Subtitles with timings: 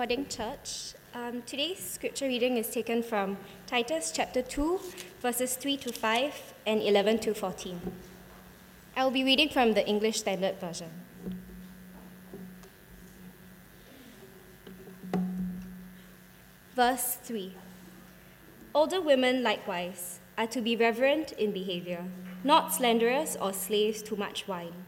[0.00, 0.94] morning, church.
[1.14, 3.36] Um, today's scripture reading is taken from
[3.66, 4.80] Titus chapter 2,
[5.20, 7.78] verses 3 to 5 and 11 to 14.
[8.96, 10.88] I will be reading from the English Standard Version.
[16.74, 17.52] Verse 3
[18.74, 22.06] Older women likewise are to be reverent in behavior,
[22.42, 24.86] not slanderers or slaves to much wine.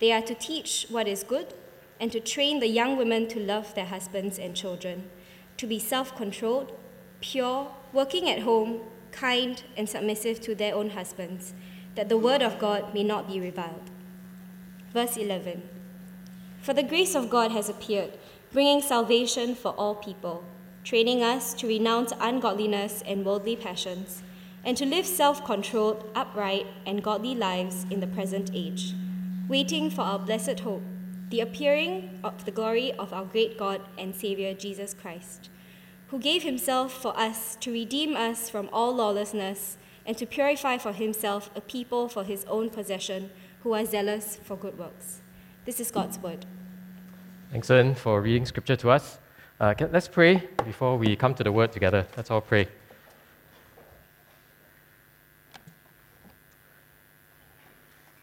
[0.00, 1.54] They are to teach what is good
[2.00, 5.10] and to train the young women to love their husbands and children,
[5.58, 6.72] to be self controlled,
[7.20, 8.80] pure, working at home,
[9.12, 11.52] kind, and submissive to their own husbands,
[11.94, 13.90] that the word of God may not be reviled.
[14.94, 15.62] Verse 11
[16.62, 18.12] For the grace of God has appeared,
[18.50, 20.42] bringing salvation for all people,
[20.82, 24.22] training us to renounce ungodliness and worldly passions,
[24.64, 28.94] and to live self controlled, upright, and godly lives in the present age,
[29.48, 30.82] waiting for our blessed hope
[31.30, 35.48] the appearing of the glory of our great God and Savior Jesus Christ,
[36.08, 40.92] who gave himself for us to redeem us from all lawlessness and to purify for
[40.92, 43.30] himself a people for his own possession
[43.62, 45.20] who are zealous for good works.
[45.64, 46.46] This is God's word.
[47.52, 49.18] Thanks, Ern, for reading scripture to us.
[49.60, 52.06] Uh, let's pray before we come to the word together.
[52.16, 52.66] Let's all pray.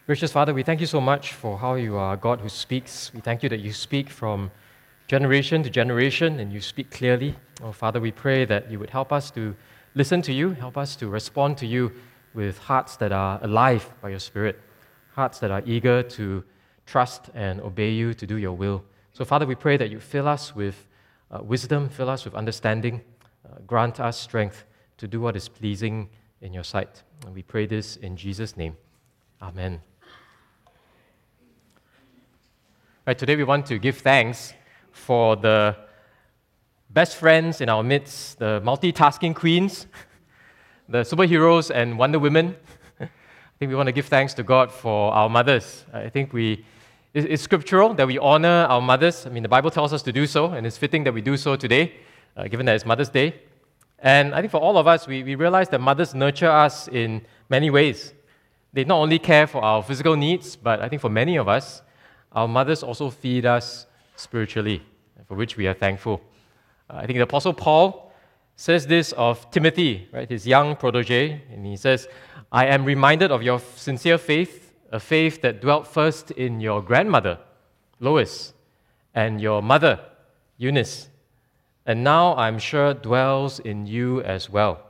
[0.08, 3.12] Gracious Father, we thank you so much for how you are God who speaks.
[3.12, 4.50] We thank you that you speak from
[5.06, 7.34] generation to generation and you speak clearly.
[7.62, 9.54] Oh, Father, we pray that you would help us to
[9.94, 11.92] listen to you, help us to respond to you
[12.32, 14.58] with hearts that are alive by your Spirit,
[15.12, 16.42] hearts that are eager to
[16.86, 18.82] trust and obey you, to do your will.
[19.12, 20.86] So, Father, we pray that you fill us with
[21.30, 23.02] uh, wisdom, fill us with understanding,
[23.44, 24.64] uh, grant us strength
[24.96, 26.08] to do what is pleasing
[26.40, 27.02] in your sight.
[27.26, 28.74] And we pray this in Jesus' name.
[29.42, 29.82] Amen.
[33.08, 34.52] Right, today we want to give thanks
[34.92, 35.74] for the
[36.90, 39.86] best friends in our midst, the multitasking queens,
[40.90, 42.54] the superheroes and Wonder Women.
[43.00, 43.08] I
[43.58, 45.86] think we want to give thanks to God for our mothers.
[45.90, 46.66] I think we,
[47.14, 49.24] it's scriptural that we honor our mothers.
[49.24, 51.38] I mean, the Bible tells us to do so, and it's fitting that we do
[51.38, 51.94] so today,
[52.36, 53.40] uh, given that it's Mother's Day.
[54.00, 57.22] And I think for all of us, we, we realize that mothers nurture us in
[57.48, 58.12] many ways.
[58.74, 61.80] They not only care for our physical needs, but I think for many of us,
[62.32, 64.82] our mothers also feed us spiritually,
[65.26, 66.20] for which we are thankful.
[66.90, 68.12] Uh, I think the Apostle Paul
[68.56, 72.08] says this of Timothy, right, his young protege, and he says,
[72.50, 77.38] I am reminded of your sincere faith, a faith that dwelt first in your grandmother,
[78.00, 78.52] Lois,
[79.14, 80.00] and your mother,
[80.56, 81.08] Eunice,
[81.86, 84.82] and now I'm sure dwells in you as well.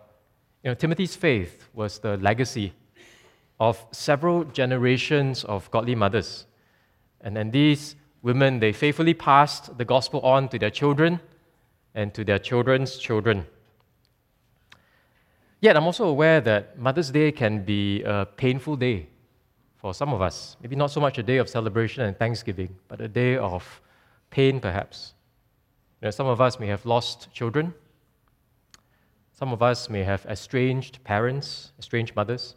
[0.65, 2.73] You know, Timothy's faith was the legacy
[3.61, 6.47] of several generations of godly mothers
[7.21, 11.21] and then these women, they faithfully passed the gospel on to their children
[11.95, 13.47] and to their children's children.
[15.61, 19.09] Yet I'm also aware that Mother's Day can be a painful day
[19.77, 20.57] for some of us.
[20.63, 23.81] Maybe not so much a day of celebration and thanksgiving, but a day of
[24.31, 25.15] pain, perhaps.
[26.01, 27.75] You know, some of us may have lost children.
[29.33, 32.55] Some of us may have estranged parents, estranged mothers,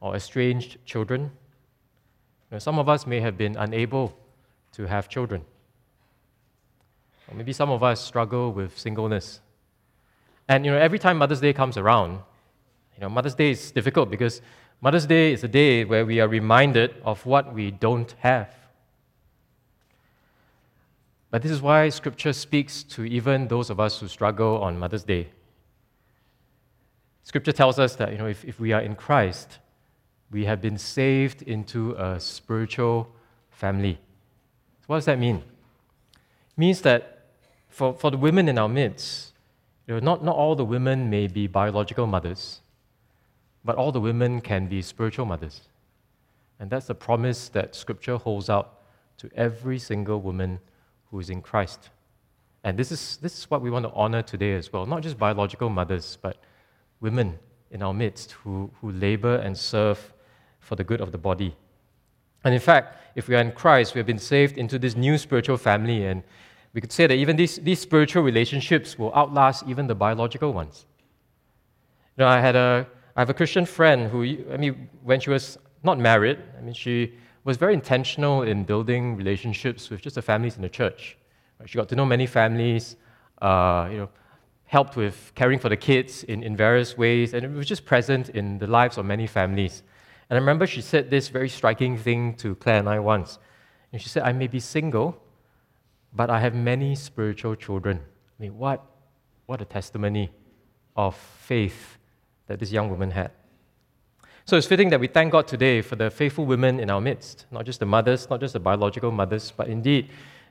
[0.00, 1.30] or estranged children.
[2.52, 4.14] Know, some of us may have been unable
[4.72, 5.42] to have children.
[7.28, 9.40] Or maybe some of us struggle with singleness.
[10.48, 12.20] And you know, every time Mother's Day comes around,
[12.94, 14.42] you know, Mother's Day is difficult because
[14.82, 18.54] Mother's Day is a day where we are reminded of what we don't have.
[21.30, 25.04] But this is why Scripture speaks to even those of us who struggle on Mother's
[25.04, 25.28] Day.
[27.22, 29.58] Scripture tells us that you know, if, if we are in Christ,
[30.32, 33.08] we have been saved into a spiritual
[33.50, 33.98] family.
[34.80, 35.36] So what does that mean?
[35.36, 37.26] It means that
[37.68, 39.32] for, for the women in our midst,
[39.86, 42.60] you know, not, not all the women may be biological mothers,
[43.64, 45.62] but all the women can be spiritual mothers.
[46.58, 48.80] And that's the promise that Scripture holds out
[49.18, 50.60] to every single woman
[51.10, 51.90] who is in Christ.
[52.64, 54.86] And this is, this is what we want to honor today as well.
[54.86, 56.38] Not just biological mothers, but
[57.00, 57.38] women
[57.70, 60.12] in our midst who, who labor and serve
[60.62, 61.54] for the good of the body.
[62.44, 65.18] And in fact, if we are in Christ, we have been saved into this new
[65.18, 66.22] spiritual family, and
[66.72, 70.86] we could say that even these, these spiritual relationships will outlast even the biological ones.
[72.16, 75.28] You know, I had a I have a Christian friend who, I mean, when she
[75.28, 77.12] was not married, I mean, she
[77.44, 81.18] was very intentional in building relationships with just the families in the church.
[81.66, 82.96] She got to know many families,
[83.42, 84.08] uh, you know,
[84.64, 88.30] helped with caring for the kids in, in various ways, and it was just present
[88.30, 89.82] in the lives of many families.
[90.32, 93.38] And I remember she said this very striking thing to Claire and I once.
[93.92, 95.22] And she said, I may be single,
[96.10, 97.98] but I have many spiritual children.
[97.98, 98.82] I mean, what,
[99.44, 100.30] what a testimony
[100.96, 101.98] of faith
[102.46, 103.30] that this young woman had.
[104.46, 107.44] So it's fitting that we thank God today for the faithful women in our midst,
[107.50, 110.08] not just the mothers, not just the biological mothers, but indeed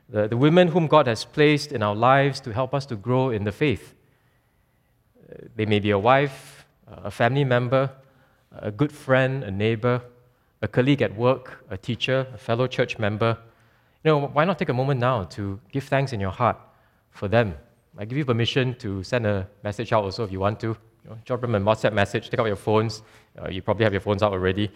[0.07, 3.31] the, the women whom God has placed in our lives to help us to grow
[3.31, 3.95] in the faith.
[5.55, 7.89] They may be a wife, a family member,
[8.51, 10.01] a good friend, a neighbor,
[10.61, 13.37] a colleague at work, a teacher, a fellow church member.
[14.03, 16.57] You know, why not take a moment now to give thanks in your heart
[17.11, 17.55] for them?
[17.97, 20.67] I give you permission to send a message out also if you want to.
[21.03, 23.01] You know, drop them a WhatsApp message, take out your phones.
[23.41, 24.71] Uh, you probably have your phones out already.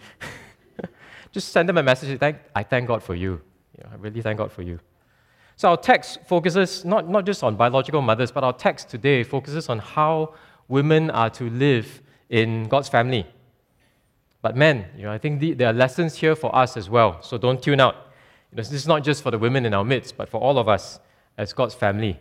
[1.32, 2.18] Just send them a message.
[2.18, 3.40] Thank, I thank God for you.
[3.76, 4.80] you know, I really thank God for you.
[5.56, 9.70] So our text focuses not, not just on biological mothers, but our text today focuses
[9.70, 10.34] on how
[10.68, 13.26] women are to live in God's family.
[14.46, 17.20] But men, you know, I think the, there are lessons here for us as well.
[17.20, 17.96] So don't tune out.
[18.52, 20.56] You know, this is not just for the women in our midst, but for all
[20.56, 21.00] of us
[21.36, 22.20] as God's family.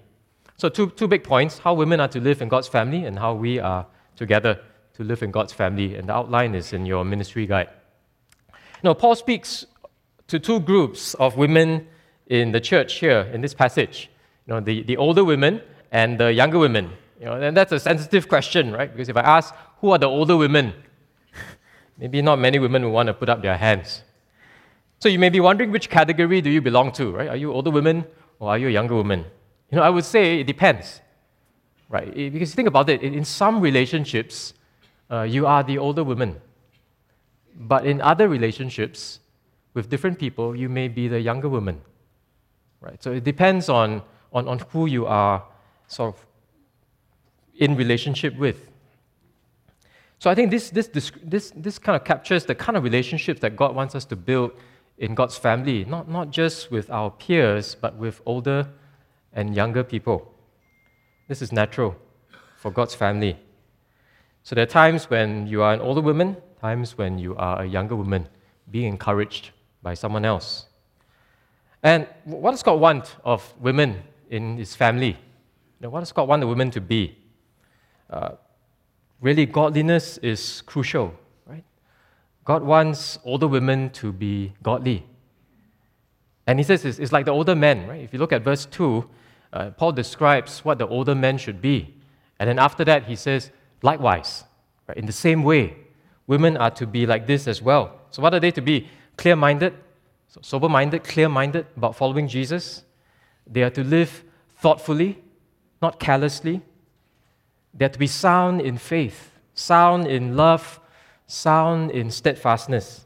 [0.58, 3.36] So two, two big points, how women are to live in God's family and how
[3.36, 3.86] we are
[4.16, 4.60] together
[4.96, 5.94] to live in God's family.
[5.94, 7.70] And the outline is in your ministry guide.
[8.82, 9.68] Now, Paul speaks
[10.26, 11.86] to two groups of women
[12.26, 14.10] in the church here in this passage.
[14.48, 15.62] You know, the, the older women
[15.92, 16.90] and the younger women.
[17.20, 18.92] You know, and that's a sensitive question, right?
[18.92, 20.74] Because if I ask, who are the older women?
[21.98, 24.04] Maybe not many women will want to put up their hands.
[25.00, 27.30] So you may be wondering which category do you belong to, right?
[27.30, 28.06] Are you older women
[28.40, 29.26] or are you a younger woman?
[29.72, 31.02] You know, I would say it depends,
[31.90, 32.14] right?
[32.14, 34.54] Because think about it, in some relationships,
[35.10, 36.42] uh, you are the older woman.
[37.56, 39.20] But in other relationships
[39.74, 41.82] with different people, you may be the younger woman.
[42.82, 43.02] Right?
[43.02, 44.02] So it depends on,
[44.34, 45.44] on, on who you are
[45.88, 46.26] sort of
[47.58, 48.70] in relationship with.
[50.20, 50.88] So I think this, this,
[51.24, 54.52] this, this kind of captures the kind of relationships that God wants us to build
[54.98, 58.68] in God's family, not, not just with our peers, but with older
[59.34, 60.34] and younger people.
[61.28, 61.96] This is natural
[62.58, 63.38] for God's family.
[64.44, 67.66] So there are times when you are an older woman, times when you are a
[67.66, 68.28] younger woman,
[68.72, 69.52] being encouraged
[69.82, 70.68] by someone else.
[71.84, 75.18] And what does God want of women in his family?
[75.80, 77.18] What does God want the women to be?
[78.10, 78.32] Uh,
[79.22, 81.14] really, godliness is crucial,
[81.46, 81.64] right?
[82.44, 85.06] God wants older women to be godly.
[86.48, 88.02] And he says it's, like the older men, right?
[88.02, 89.10] If you look at verse 2,
[89.54, 91.96] uh, Paul describes what the older men should be.
[92.40, 93.52] And then after that, he says,
[93.82, 94.44] likewise,
[94.88, 94.98] right?
[94.98, 95.78] in the same way,
[96.28, 98.00] women are to be like this as well.
[98.12, 98.90] So, what are they to be?
[99.18, 99.74] Clear minded,
[100.42, 102.84] sober minded, clear minded about following Jesus.
[103.48, 104.24] They are to live
[104.58, 105.22] thoughtfully,
[105.82, 106.62] not carelessly.
[107.76, 110.80] They we sound in faith, sound in love,
[111.28, 113.06] sound in steadfastness.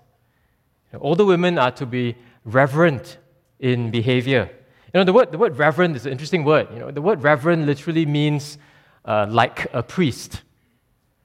[1.00, 3.18] Older women are to be reverent
[3.60, 4.50] in behavior.
[4.94, 6.68] You know, the word, the word reverend is an interesting word.
[6.74, 8.57] You know, the word reverend literally means
[9.06, 10.42] uh, like a priest.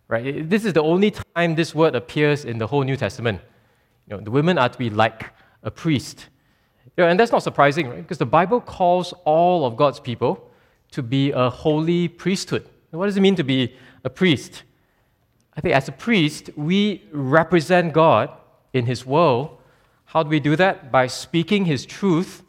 [0.08, 0.48] Right?
[0.48, 3.40] This is the only time this word appears in the whole New Testament.
[4.06, 5.30] You know, the women are to be like
[5.62, 6.28] a priest.
[6.96, 8.02] You know, and that's not surprising, right?
[8.02, 10.50] Because the Bible calls all of God's people
[10.92, 12.68] to be a holy priesthood.
[12.98, 13.74] What does it mean to be
[14.04, 14.62] a priest?
[15.56, 18.30] I think as a priest, we represent God
[18.72, 19.58] in His world.
[20.06, 20.90] How do we do that?
[20.90, 22.42] By speaking His truth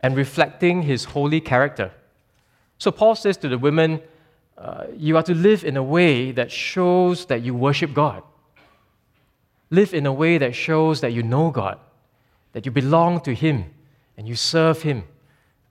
[0.00, 1.92] and reflecting His holy character.
[2.78, 4.00] So Paul says to the women,
[4.58, 8.22] uh, you are to live in a way that shows that you worship God.
[9.70, 11.78] Live in a way that shows that you know God
[12.52, 13.64] that you belong to Him
[14.16, 15.04] and you serve Him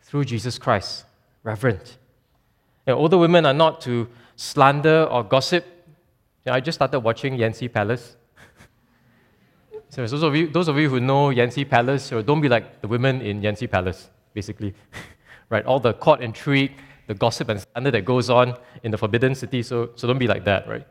[0.01, 1.05] through Jesus Christ.
[1.43, 1.97] Reverent.
[2.87, 5.65] You know, older women are not to slander or gossip.
[6.45, 8.15] You know, I just started watching Yanxi Palace.
[9.89, 12.87] so those of, you, those of you who know Yanxi Palace, don't be like the
[12.87, 14.73] women in Yanxi Palace, basically.
[15.49, 15.65] right?
[15.65, 16.71] All the court intrigue,
[17.07, 20.27] the gossip and slander that goes on in the Forbidden City, so, so don't be
[20.27, 20.87] like that, right?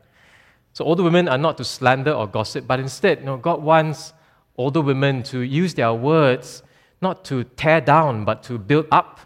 [0.73, 4.13] So older women are not to slander or gossip, but instead, you know, God wants
[4.57, 6.63] older women to use their words
[7.01, 9.21] not to tear down, but to build up.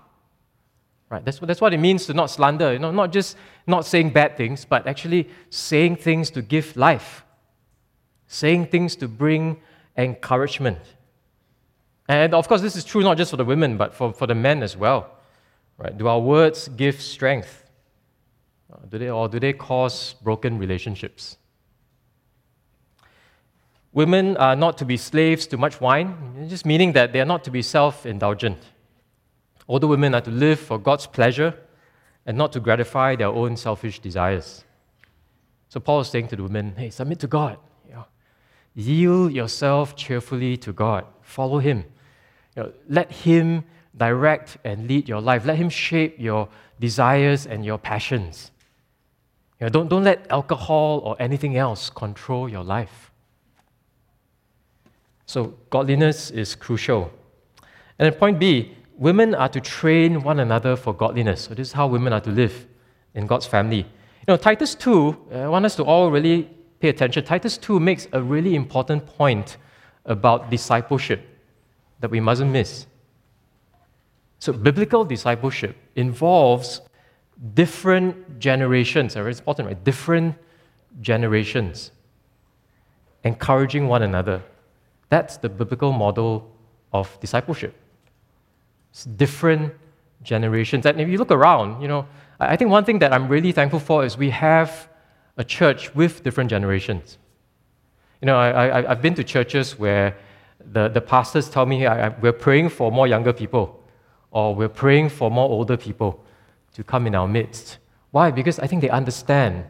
[1.10, 1.24] Right?
[1.24, 2.72] That's, that's what it means to not slander.
[2.72, 7.24] You know, not just not saying bad things, but actually saying things to give life,
[8.26, 9.60] saying things to bring
[9.96, 10.80] encouragement.
[12.08, 14.34] And of course, this is true not just for the women, but for, for the
[14.34, 15.10] men as well.
[15.78, 15.96] Right?
[15.96, 17.64] Do our words give strength?
[18.72, 21.36] Uh, do they, or do they cause broken relationships?
[23.92, 27.44] Women are not to be slaves to much wine, just meaning that they are not
[27.44, 28.58] to be self indulgent.
[29.66, 31.54] Older women are to live for God's pleasure
[32.26, 34.64] and not to gratify their own selfish desires.
[35.68, 37.58] So Paul is saying to the women, hey, submit to God.
[37.88, 38.04] You know,
[38.74, 41.04] yield yourself cheerfully to God.
[41.22, 41.84] Follow Him.
[42.56, 43.64] You know, let Him
[43.96, 45.44] direct and lead your life.
[45.44, 48.50] Let Him shape your desires and your passions.
[49.60, 53.10] You know, don't, don't let alcohol or anything else control your life.
[55.26, 57.10] So, godliness is crucial.
[57.98, 61.42] And then, point B women are to train one another for godliness.
[61.42, 62.66] So, this is how women are to live
[63.14, 63.78] in God's family.
[63.78, 66.48] You know, Titus 2, uh, I want us to all really
[66.80, 67.24] pay attention.
[67.24, 69.56] Titus 2 makes a really important point
[70.04, 71.20] about discipleship
[72.00, 72.86] that we mustn't miss.
[74.38, 76.80] So, biblical discipleship involves
[77.54, 79.14] different generations.
[79.14, 79.84] Very important, right?
[79.84, 80.36] Different
[81.00, 81.90] generations
[83.24, 84.42] encouraging one another.
[85.08, 86.50] That's the biblical model
[86.92, 87.74] of discipleship.
[89.16, 89.74] Different
[90.22, 90.86] generations.
[90.86, 92.06] And if you look around, you know,
[92.40, 94.88] I think one thing that I'm really thankful for is we have
[95.36, 97.18] a church with different generations.
[98.20, 100.16] You know, I, I, have been to churches where
[100.72, 103.82] the, the pastors tell me I, I, we're praying for more younger people,
[104.30, 106.24] or we're praying for more older people
[106.74, 107.78] to come in our midst.
[108.12, 108.30] Why?
[108.30, 109.64] Because I think they understand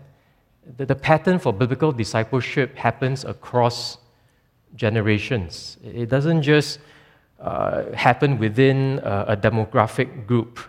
[0.77, 3.99] that the pattern for biblical discipleship happens across
[4.75, 5.79] generations.
[5.83, 6.79] It doesn't just
[7.41, 10.61] uh, happen within a, a, demographic group.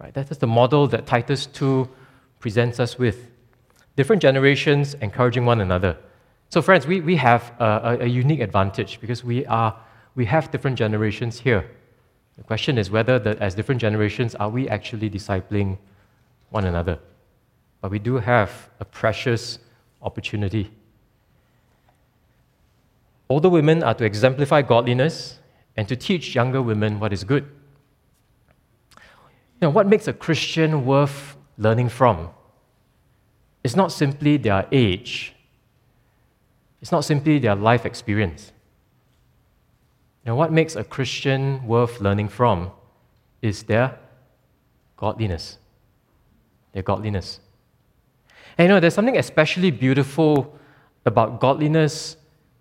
[0.00, 0.12] Right?
[0.14, 1.88] That is the model that Titus 2
[2.38, 3.30] presents us with.
[3.96, 5.96] Different generations encouraging one another.
[6.48, 9.76] So, friends, we, we have a, a, unique advantage because we, are,
[10.14, 11.70] we have different generations here.
[12.36, 15.78] The question is whether, the, as different generations, are we actually discipling
[16.48, 16.98] one another?
[17.80, 19.58] But we do have a precious
[20.02, 20.70] opportunity.
[23.28, 25.39] Older women are to exemplify godliness
[25.76, 27.44] and to teach younger women what is good.
[28.96, 32.30] You know, what makes a Christian worth learning from?
[33.62, 35.34] It's not simply their age,
[36.80, 38.52] it's not simply their life experience.
[40.24, 42.70] Now, what makes a Christian worth learning from
[43.40, 43.98] is their
[44.96, 45.56] godliness.
[46.72, 47.40] Their godliness.
[48.58, 50.58] And you know, there's something especially beautiful
[51.06, 52.16] about godliness,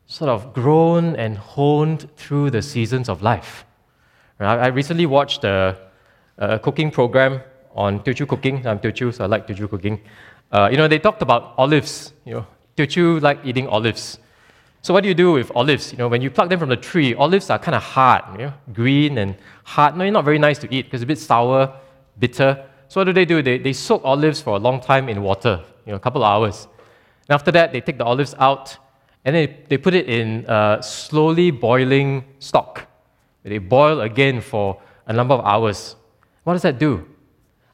[0.10, 3.64] sort of grown and honed through the seasons of life.
[4.40, 5.78] I recently watched a,
[6.40, 7.42] a cooking program
[7.76, 8.66] on Teochew cooking.
[8.66, 10.02] I'm Teochew, so I like Teochew cooking.
[10.52, 12.14] Uh, you know, they talked about olives.
[12.26, 14.18] You know, Teochew like eating olives.
[14.82, 15.92] So what do you do with olives?
[15.92, 18.46] You know, when you pluck them from the tree, olives are kind of hard, you
[18.46, 19.96] know, green and hard.
[19.96, 21.72] No, not very nice to eat because it's a bit sour,
[22.18, 22.66] bitter.
[22.88, 23.44] So what do they do?
[23.44, 26.32] They, they soak olives for a long time in water, you know, a couple of
[26.32, 26.68] hours.
[27.28, 28.78] And after that, they take the olives out
[29.26, 30.46] and then they put it in
[30.82, 32.88] slowly boiling stock.
[33.44, 35.96] They boil again for a number of hours.
[36.44, 37.08] What does that do?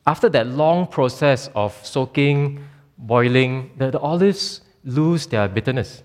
[0.07, 2.63] After that long process of soaking,
[2.97, 6.03] boiling, the, the olives lose their bitterness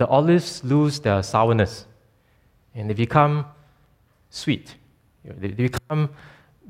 [0.00, 1.86] the olives lose their sourness
[2.74, 3.44] and they become
[4.30, 4.76] sweet.
[5.24, 6.08] They become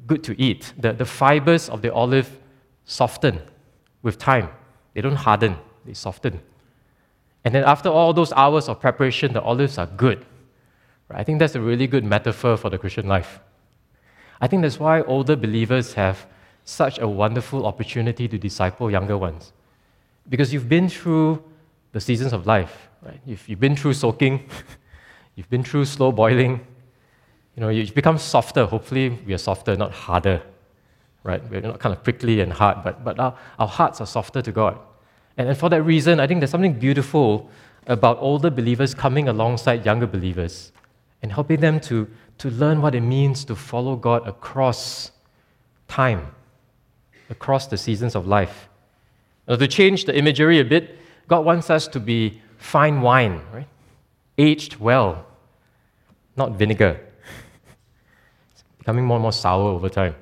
[0.06, 0.72] good to eat.
[0.76, 2.38] The, the fibers of the olive
[2.84, 3.40] soften
[4.02, 4.48] with time.
[4.94, 6.40] They don't harden, they soften.
[7.44, 10.24] And then after all those hours of preparation, the olives are good.
[11.12, 13.40] I think that's a really good metaphor for the Christian life.
[14.40, 16.26] I think that's why older believers have
[16.64, 19.52] such a wonderful opportunity to disciple younger ones.
[20.28, 21.42] Because you've been through
[21.92, 22.88] the seasons of life.
[23.02, 23.20] Right?
[23.26, 24.48] If you've been through soaking,
[25.34, 26.64] you've been through slow boiling,
[27.56, 28.64] you know, you become softer.
[28.66, 30.40] Hopefully, we are softer, not harder.
[31.24, 31.42] Right?
[31.50, 34.52] We're not kind of prickly and hard, but, but our, our hearts are softer to
[34.52, 34.78] God.
[35.40, 37.48] And, and for that reason, I think there's something beautiful
[37.86, 40.70] about older believers coming alongside younger believers
[41.22, 42.06] and helping them to,
[42.38, 45.12] to learn what it means to follow God across
[45.88, 46.26] time,
[47.30, 48.68] across the seasons of life.
[49.48, 53.66] Now, to change the imagery a bit, God wants us to be fine wine, right?
[54.36, 55.24] Aged well,
[56.36, 57.00] not vinegar.
[58.52, 60.14] it's becoming more and more sour over time.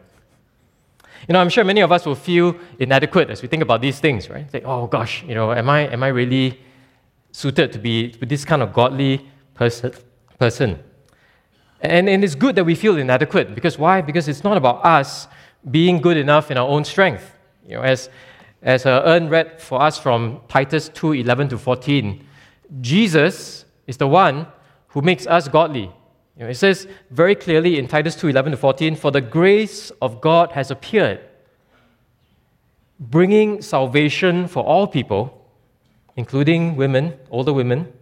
[1.26, 3.98] You know, I'm sure many of us will feel inadequate as we think about these
[4.00, 4.50] things, right?
[4.50, 6.60] Say, oh gosh, you know, am I, am I really
[7.32, 9.92] suited to be this kind of godly person?
[10.38, 10.78] person?
[11.80, 14.00] And, and it's good that we feel inadequate because why?
[14.00, 15.28] Because it's not about us
[15.70, 17.32] being good enough in our own strength.
[17.66, 18.08] You know, as,
[18.62, 22.24] as Ern read for us from Titus 2 11 to 14,
[22.80, 24.46] Jesus is the one
[24.88, 25.92] who makes us godly.
[26.38, 29.90] You know, it says very clearly in Titus 2 11 to 14, For the grace
[30.00, 31.20] of God has appeared,
[33.00, 35.44] bringing salvation for all people,
[36.16, 37.92] including women, older women,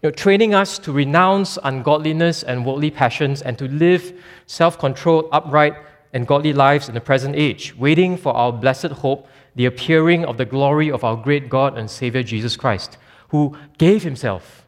[0.00, 5.28] you know, training us to renounce ungodliness and worldly passions and to live self controlled,
[5.30, 5.74] upright,
[6.14, 10.38] and godly lives in the present age, waiting for our blessed hope, the appearing of
[10.38, 12.96] the glory of our great God and Savior Jesus Christ
[13.28, 14.66] who gave himself.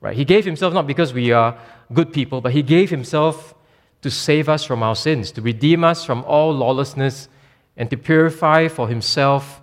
[0.00, 0.16] Right?
[0.16, 1.58] He gave himself not because we are
[1.92, 3.54] good people, but he gave himself
[4.02, 7.28] to save us from our sins, to redeem us from all lawlessness,
[7.76, 9.60] and to purify for himself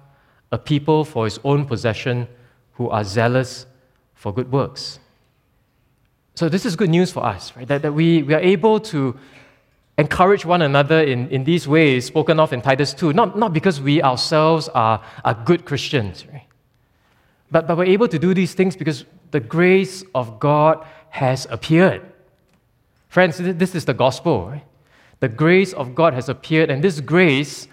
[0.52, 2.28] a people for his own possession
[2.74, 3.66] who are zealous
[4.14, 5.00] for good works.
[6.36, 7.68] So, this is good news for us, right?
[7.68, 9.18] That, that we, we are able to
[9.98, 13.82] encourage one another in, in these ways spoken of in Titus 2, not, not because
[13.82, 16.46] we ourselves are, are good Christians, right?
[17.50, 22.02] But, but we're able to do these things because the grace of God has appeared.
[23.10, 24.50] Friends, this is the gospel.
[24.50, 24.64] Right?
[25.20, 27.68] The grace of God has appeared, and this grace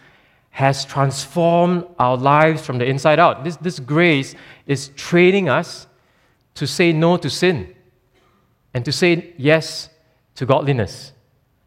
[0.50, 3.42] has transformed our lives from the inside out.
[3.42, 4.34] This, this grace
[4.66, 5.88] is training us
[6.54, 7.74] to say no to sin
[8.72, 9.88] and to say yes
[10.36, 11.12] to godliness.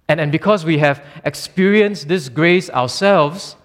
[0.07, 3.57] And, and because we have experienced this grace ourselves,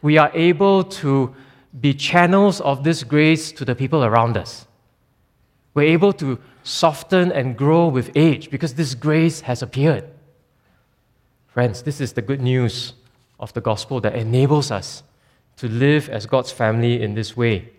[0.00, 1.34] we are able to
[1.78, 4.65] be channels of this grace to the people around us.
[5.76, 10.04] We're able to soften and grow with age because this grace has appeared.
[11.48, 12.94] Friends, this is the good news
[13.38, 15.02] of the gospel that enables us
[15.58, 17.72] to live as God's family in this way.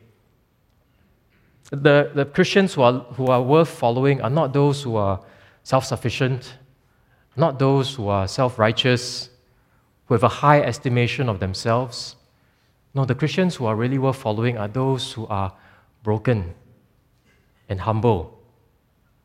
[1.72, 5.20] The, the Christians who are, who are worth following are not those who are
[5.64, 6.54] self sufficient,
[7.36, 9.32] not those who are self righteous,
[10.06, 12.16] who have a high estimation of themselves.
[12.94, 15.52] No, the Christians who are really worth following are those who are
[16.04, 16.54] broken
[17.70, 18.40] and humble,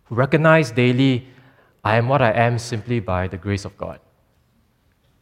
[0.05, 1.27] who recognize daily,
[1.85, 4.01] I am what I am simply by the grace of God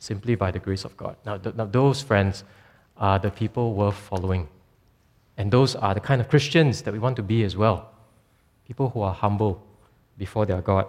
[0.01, 1.17] simply by the grace of God.
[1.25, 2.43] Now, th- now, those friends
[2.97, 4.49] are the people worth following.
[5.37, 7.91] And those are the kind of Christians that we want to be as well.
[8.67, 9.63] People who are humble
[10.19, 10.87] before their God.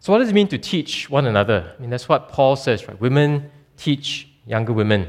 [0.00, 1.74] So, what does it mean to teach one another?
[1.76, 2.98] I mean, that's what Paul says, right?
[2.98, 5.08] Women teach younger women.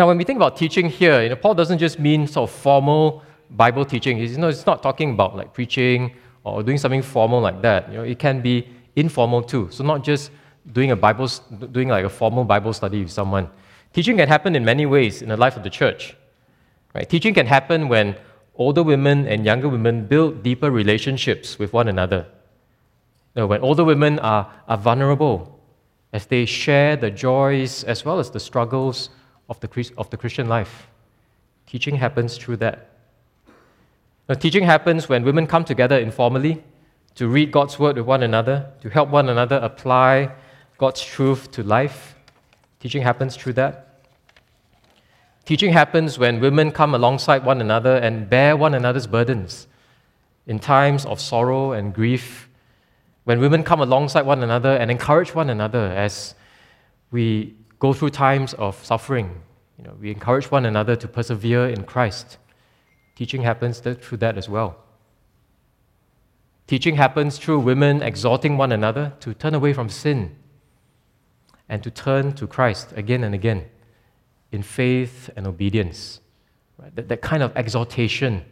[0.00, 2.56] Now, when we think about teaching here, you know, Paul doesn't just mean sort of
[2.56, 4.16] formal Bible teaching.
[4.16, 7.90] He's, you know, it's not talking about like preaching or doing something formal like that.
[7.90, 8.66] You know, it can be
[8.96, 9.68] informal too.
[9.70, 10.30] So not just
[10.72, 11.28] doing a Bible,
[11.70, 13.50] doing like a formal Bible study with someone.
[13.92, 16.16] Teaching can happen in many ways in the life of the church.
[16.94, 17.06] Right?
[17.06, 18.16] Teaching can happen when
[18.54, 22.26] older women and younger women build deeper relationships with one another.
[23.34, 25.60] You know, when older women are, are vulnerable
[26.14, 29.10] as they share the joys as well as the struggles
[29.50, 30.88] of the, of the Christian life.
[31.66, 32.88] Teaching happens through that.
[34.28, 36.62] Now, teaching happens when women come together informally
[37.16, 40.32] to read God's word with one another, to help one another apply
[40.78, 42.14] God's truth to life.
[42.78, 44.04] Teaching happens through that.
[45.44, 49.66] Teaching happens when women come alongside one another and bear one another's burdens
[50.46, 52.48] in times of sorrow and grief.
[53.24, 56.34] When women come alongside one another and encourage one another as
[57.10, 59.42] we go through times of suffering,
[59.76, 62.38] you know, we encourage one another to persevere in Christ.
[63.16, 64.76] Teaching happens through that as well.
[66.66, 70.36] Teaching happens through women exhorting one another to turn away from sin
[71.68, 73.66] and to turn to Christ again and again
[74.52, 76.20] in faith and obedience.
[76.78, 76.94] Right?
[76.94, 78.44] That, that kind of exhortation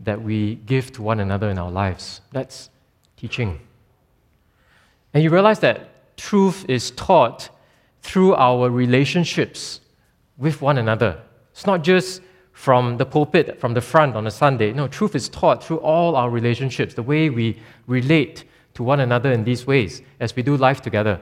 [0.00, 2.20] that we give to one another in our lives.
[2.32, 2.68] That's
[3.16, 3.60] teaching.
[5.14, 7.48] And you realize that truth is taught
[8.06, 9.80] through our relationships
[10.38, 11.20] with one another.
[11.50, 14.72] It's not just from the pulpit, from the front on a Sunday.
[14.72, 19.32] No, truth is taught through all our relationships, the way we relate to one another
[19.32, 21.20] in these ways as we do life together.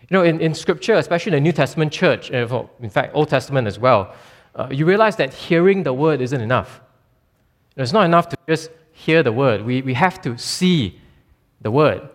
[0.00, 3.28] You know, in, in Scripture, especially in the New Testament church, uh, in fact, Old
[3.28, 4.14] Testament as well,
[4.54, 6.80] uh, you realize that hearing the word isn't enough.
[7.76, 9.62] It's not enough to just hear the word.
[9.62, 11.00] We, we have to see
[11.60, 12.08] the word.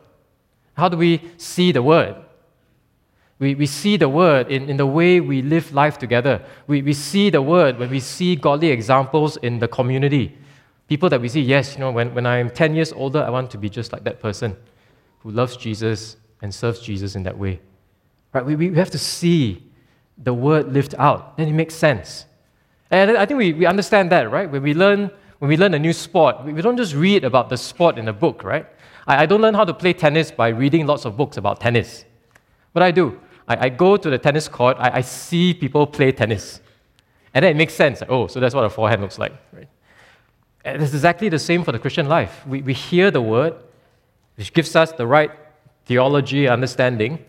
[0.74, 2.16] How do we see the word?
[3.40, 6.44] We, we see the word in, in the way we live life together.
[6.68, 10.38] We, we see the word when we see godly examples in the community.
[10.88, 13.50] People that we see, yes, you know, when, when I'm 10 years older, I want
[13.52, 14.58] to be just like that person
[15.20, 17.62] who loves Jesus and serves Jesus in that way.
[18.34, 18.46] Right?
[18.46, 19.64] We, we have to see
[20.18, 21.38] the word lived out.
[21.38, 22.26] Then it makes sense.
[22.92, 24.52] And I think we, we understand that, right?
[24.52, 27.50] When we learn when we learn a new sport, we, we don't just read about
[27.50, 28.66] the sport in a book, right?
[29.08, 32.06] I, I don't learn how to play tennis by reading lots of books about tennis.
[32.74, 36.12] What I do, I, I go to the tennis court, I, I see people play
[36.12, 36.62] tennis.
[37.34, 38.02] And then it makes sense.
[38.08, 39.34] Oh, so that's what a forehand looks like.
[39.52, 39.68] Right?
[40.64, 42.46] And it's exactly the same for the Christian life.
[42.46, 43.56] We, we hear the word,
[44.36, 45.32] which gives us the right
[45.86, 47.26] theology, understanding,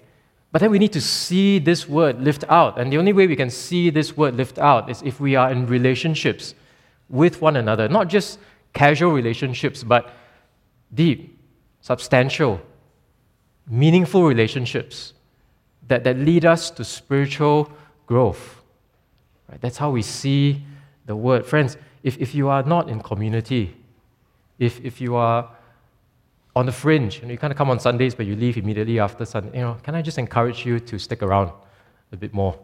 [0.53, 2.79] but then we need to see this word lived out.
[2.79, 5.51] And the only way we can see this word lived out is if we are
[5.51, 6.55] in relationships
[7.09, 8.39] with one another, not just
[8.73, 10.13] casual relationships, but
[10.93, 11.39] deep,
[11.81, 12.61] substantial,
[13.69, 15.15] meaningful relationships
[15.91, 17.71] that, that lead us to spiritual
[18.07, 18.63] growth.
[19.51, 19.61] Right?
[19.61, 20.65] That's how we see
[21.07, 21.45] the word.
[21.45, 23.77] Friends, if, if you are not in community,
[24.59, 25.51] if, if you are
[26.55, 27.17] on the fringe.
[27.17, 29.59] You, know, you kind of come on Sundays, but you leave immediately after Sunday.
[29.59, 31.51] You know, can I just encourage you to stick around
[32.13, 32.57] a bit more?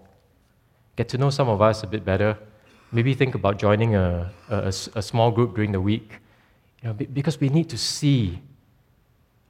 [0.95, 2.39] Get to know some of us a bit better.
[2.93, 6.21] Maybe think about joining a, a, a small group during the week.
[6.83, 8.41] You know, because we need to see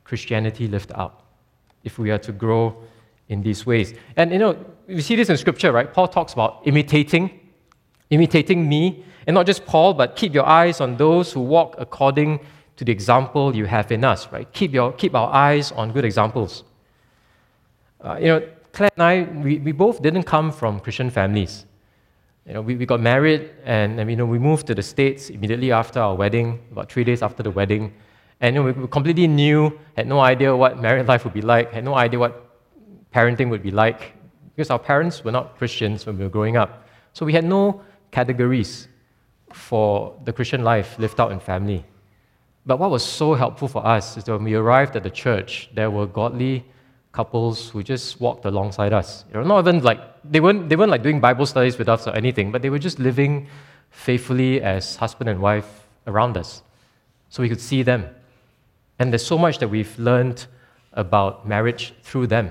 [0.04, 1.24] Christianity lived out
[1.84, 2.76] if we are to grow
[3.28, 3.94] in these ways.
[4.16, 5.92] And you know, we see this in Scripture, right?
[5.92, 7.40] Paul talks about imitating,
[8.10, 12.40] imitating me, and not just Paul, but keep your eyes on those who walk according
[12.76, 14.50] to the example you have in us, right?
[14.52, 16.62] Keep, your, keep our eyes on good examples.
[18.00, 21.64] Uh, you know, Claire and I, we, we both didn't come from Christian families.
[22.46, 25.30] You know, we, we got married and, and you know, we moved to the States
[25.30, 27.92] immediately after our wedding, about three days after the wedding.
[28.40, 31.40] And you know, we were completely new, had no idea what married life would be
[31.40, 32.45] like, had no idea what
[33.16, 34.00] parenting would be like,
[34.54, 36.86] because our parents were not Christians when we were growing up.
[37.14, 38.88] So we had no categories
[39.52, 41.84] for the Christian life lived out in family.
[42.66, 45.70] But what was so helpful for us is that when we arrived at the church,
[45.74, 46.64] there were godly
[47.12, 49.24] couples who just walked alongside us.
[49.28, 50.00] You know, not even like
[50.32, 52.82] they weren't they weren't like doing Bible studies with us or anything, but they were
[52.88, 53.48] just living
[53.90, 55.70] faithfully as husband and wife
[56.06, 56.62] around us.
[57.30, 58.02] So we could see them.
[58.98, 60.46] And there's so much that we've learned
[60.92, 62.50] about marriage through them.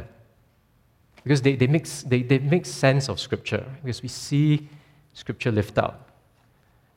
[1.25, 4.69] Because they, they, make, they, they make sense of Scripture, because we see
[5.13, 5.99] Scripture lift out.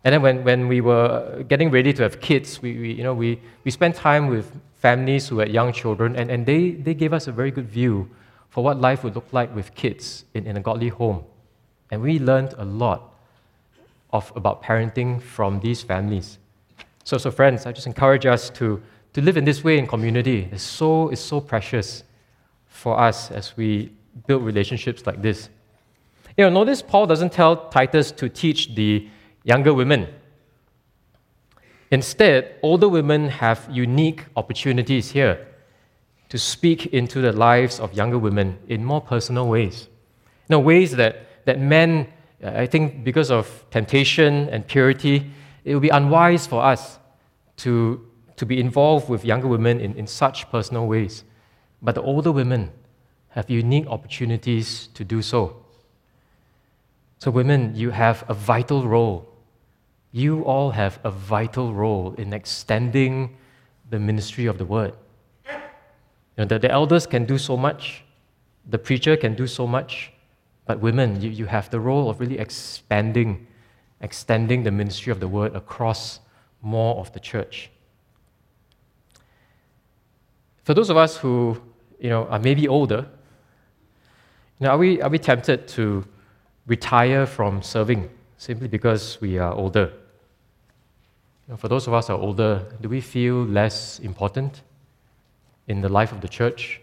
[0.04, 3.14] And then when, when we were getting ready to have kids, we, we, you know,
[3.14, 7.14] we, we spent time with families who had young children, and, and they, they gave
[7.14, 8.08] us a very good view
[8.50, 11.24] for what life would look like with kids in, in a godly home.
[11.90, 13.14] And we learned a lot
[14.12, 16.38] of, about parenting from these families.
[17.04, 18.82] So, so friends, I just encourage us to,
[19.14, 20.48] to live in this way in community.
[20.52, 22.04] It's so, it's so precious
[22.68, 23.90] for us as we
[24.26, 25.48] build relationships like this.
[26.36, 29.08] You know, notice Paul doesn't tell Titus to teach the
[29.44, 30.08] younger women.
[31.90, 35.46] Instead, older women have unique opportunities here
[36.28, 39.88] to speak into the lives of younger women in more personal ways.
[40.48, 42.06] You know, ways that, that men,
[42.44, 45.30] I think, because of temptation and purity,
[45.64, 46.98] it would be unwise for us
[47.58, 51.24] to, to be involved with younger women in, in such personal ways.
[51.80, 52.70] But the older women
[53.38, 55.40] have unique opportunities to do so.
[57.18, 59.28] So, women, you have a vital role
[60.12, 63.36] you all have a vital role in extending
[63.90, 64.94] the ministry of the word.
[65.46, 65.54] You
[66.38, 68.04] know, the, the elders can do so much,
[68.68, 70.12] the preacher can do so much,
[70.66, 73.46] but women, you, you have the role of really expanding,
[74.00, 76.20] extending the ministry of the word across
[76.62, 77.70] more of the church.
[80.64, 81.60] For those of us who
[81.98, 83.06] you know, are maybe older,
[84.66, 86.04] know, are, we, are we tempted to
[86.66, 88.10] retire from serving?
[88.38, 89.92] simply because we are older.
[91.48, 94.62] Know, for those of us who are older, do we feel less important
[95.66, 96.80] in the life of the church?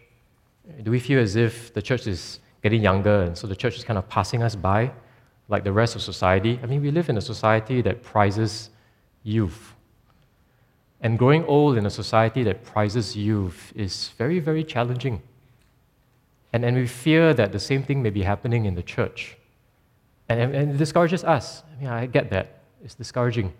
[0.83, 3.83] Do we feel as if the church is getting younger and so the church is
[3.83, 4.91] kind of passing us by
[5.47, 6.59] like the rest of society?
[6.61, 8.69] I mean, we live in a society that prizes
[9.23, 9.73] youth.
[11.01, 15.21] And growing old in a society that prizes youth is very, very challenging.
[16.56, 19.36] And, and we fear that the same thing may be happening in the church.
[20.30, 21.63] And, and it discourages us.
[21.70, 22.60] I mean, I get that.
[22.82, 23.52] It's discouraging.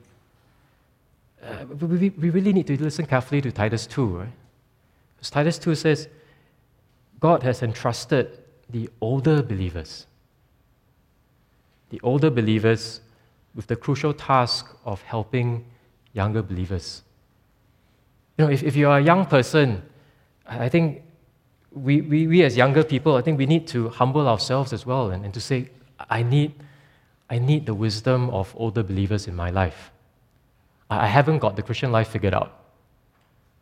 [1.44, 4.30] Uh, we, we really need to listen carefully to Titus 2, right?
[5.18, 6.08] Because Titus 2 says,
[7.20, 10.08] God has entrusted the older believers,
[11.90, 13.02] the older believers,
[13.56, 15.66] with the crucial task of helping
[16.14, 17.04] younger believers.
[18.38, 19.82] You know, if, if you are a young person,
[20.48, 21.02] I think
[21.76, 25.12] we, we, we as younger people, I think we need to humble ourselves as well
[25.12, 25.70] and, and to say,
[26.10, 26.54] I need,
[27.30, 29.92] I need the wisdom of older believers in my life.
[30.90, 32.60] I, haven't got the Christian life figured out.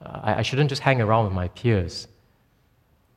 [0.02, 2.08] I, I shouldn't just hang around with my peers.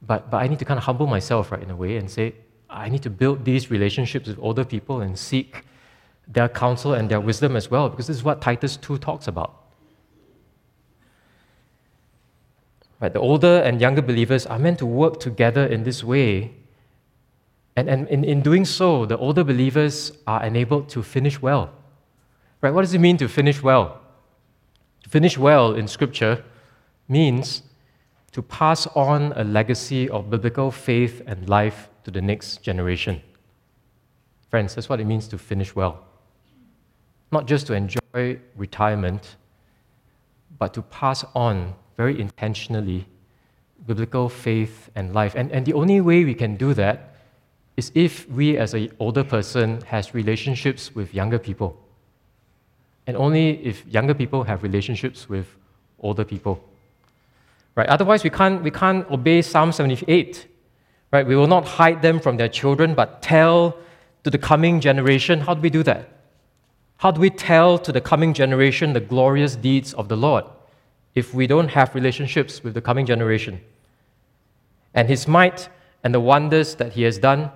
[0.03, 2.35] But, but I need to kind of humble myself, right, in a way, and say,
[2.71, 5.65] I need to build these relationships with older people and seek
[6.29, 9.66] their counsel and their wisdom as well, because this is what Titus 2 talks about.
[13.01, 16.55] Right, the older and younger believers are meant to work together in this way
[17.77, 21.71] and, and in, in doing so, the older believers are enabled to finish well.
[22.63, 22.73] Right?
[22.73, 24.01] What does it mean to finish well?
[25.05, 26.43] To finish well in Scripture
[27.07, 27.63] means
[28.33, 33.21] to pass on a legacy of biblical faith and life to the next generation.
[34.49, 36.03] Friends, that's what it means to finish well.
[37.31, 39.37] Not just to enjoy retirement,
[40.59, 43.07] but to pass on very intentionally
[43.87, 45.35] biblical faith and life.
[45.35, 47.15] And, and the only way we can do that
[47.77, 51.79] is if we as an older person has relationships with younger people.
[53.07, 55.47] And only if younger people have relationships with
[56.01, 56.63] older people.
[57.75, 57.89] Right?
[57.89, 60.47] Otherwise, we can't, we can't obey Psalm 78.
[61.13, 61.27] Right?
[61.27, 63.77] We will not hide them from their children, but tell
[64.25, 65.41] to the coming generation.
[65.41, 66.09] How do we do that?
[66.99, 70.45] How do we tell to the coming generation the glorious deeds of the Lord
[71.17, 73.61] if we don't have relationships with the coming generation?
[74.95, 75.69] And his might
[76.05, 77.51] and the wonders that he has done,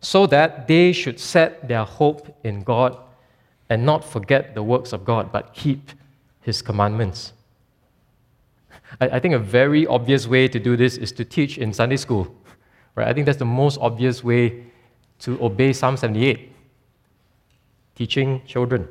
[0.00, 2.98] so that they should set their hope in God
[3.70, 5.90] and not forget the works of God, but keep
[6.42, 7.32] his commandments.
[9.00, 12.34] I, think a very obvious way to do this is to teach in Sunday school.
[12.94, 13.08] Right?
[13.08, 14.66] I think that's the most obvious way
[15.20, 16.52] to obey Psalm 78
[17.94, 18.88] teaching children.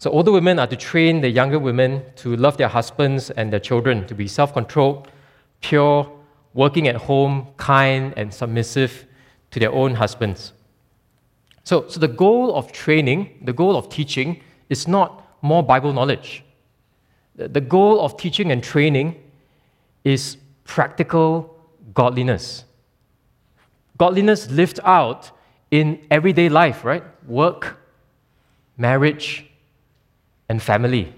[0.00, 3.60] So, older women are to train the younger women to love their husbands and their
[3.60, 5.08] children, to be self controlled,
[5.60, 6.10] pure,
[6.54, 9.04] working at home, kind, and submissive
[9.50, 10.54] to their own husbands.
[11.64, 16.44] So, so the goal of training, the goal of teaching, is not more Bible knowledge.
[17.34, 19.22] The goal of teaching and training
[20.04, 21.54] is practical
[21.92, 22.64] godliness.
[23.98, 25.30] Godliness lived out
[25.70, 27.04] in everyday life, right?
[27.28, 27.76] Work,
[28.78, 29.49] marriage,
[30.50, 31.12] and family.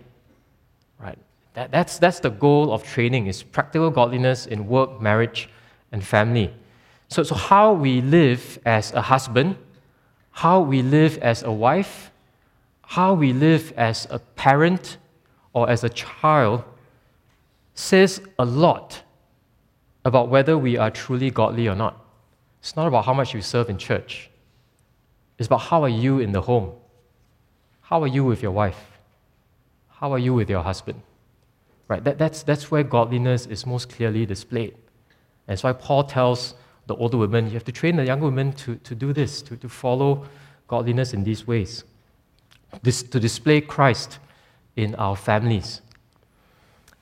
[1.01, 1.19] Right?
[1.55, 5.49] That, that's, that's the goal of training is practical godliness in work, marriage,
[5.91, 6.55] and family.
[7.09, 9.57] So, so how we live as a husband,
[10.33, 12.11] how we live as a wife,
[12.83, 14.99] how we live as a parent
[15.55, 16.63] or as a child
[17.75, 19.03] says a lot
[20.05, 22.05] about whether we are truly godly or not.
[22.61, 24.31] It's not about how much you serve in church.
[25.39, 26.73] It's about how are you in the home?
[27.81, 28.92] How are you with your wife?
[30.03, 31.01] How are you with your husband?
[31.87, 32.03] Right?
[32.03, 34.75] That, that's, that's where godliness is most clearly displayed.
[35.47, 36.55] And why Paul tells
[36.89, 39.57] the older women, you have to train the younger women to, to do this, to,
[39.57, 40.27] to follow
[40.67, 41.85] godliness in these ways,
[42.83, 44.19] this, to display Christ
[44.75, 45.83] in our families.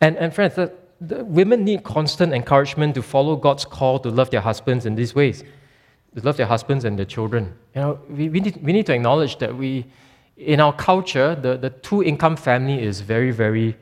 [0.03, 4.29] And, and friends, the, the women need constant encouragement to follow God's call to love
[4.29, 5.43] their husbands in these ways
[6.15, 7.55] to love their husbands and their children.
[7.75, 9.87] You know, we, we, need, we need to acknowledge that we,
[10.41, 13.77] in our culture, the, the two income family is very, very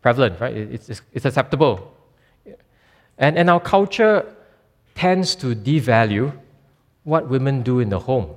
[0.00, 0.56] prevalent, right?
[0.56, 1.94] It's, it's, it's acceptable.
[3.18, 4.34] And, and our culture
[4.94, 6.32] tends to devalue
[7.04, 8.30] what women do in the home.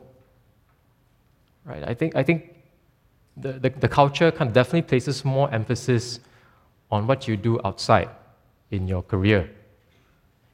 [1.64, 1.84] Right?
[1.88, 2.54] I think, I think
[3.38, 6.20] the, the, the culture kind of definitely places more emphasis
[6.92, 8.10] on what you do outside
[8.72, 9.50] in your career.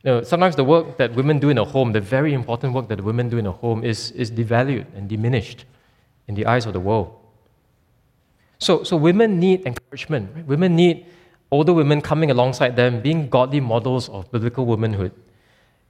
[0.04, 2.88] You know, sometimes the work that women do in a home, the very important work
[2.90, 5.66] that women do in a home, is, is devalued and diminished
[6.32, 7.14] in the eyes of the world.
[8.58, 10.30] So, so women need encouragement.
[10.34, 10.46] Right?
[10.46, 11.06] Women need
[11.52, 15.12] older women coming alongside them, being godly models of biblical womanhood,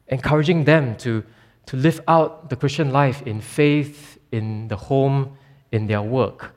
[0.07, 1.23] encouraging them to,
[1.67, 5.37] to live out the Christian life in faith, in the home,
[5.71, 6.55] in their work.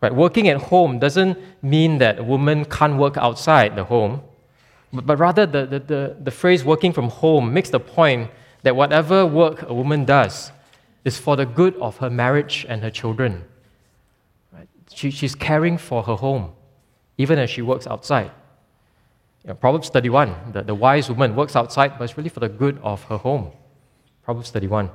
[0.00, 0.12] Right?
[0.12, 4.22] Working at home doesn't mean that a woman can't work outside the home.
[4.92, 8.28] But, but rather, the, the, the, the phrase working from home makes the point
[8.64, 10.50] that whatever work a woman does
[11.04, 13.44] is for the good of her marriage and her children.
[14.52, 14.68] Right?
[14.94, 16.52] She, she's caring for her home,
[17.18, 18.30] even as she works outside.
[19.44, 22.48] You know, Proverbs 31, the, the wise woman works outside, but it's really for the
[22.48, 23.50] good of her home.
[24.22, 24.90] Proverbs 31.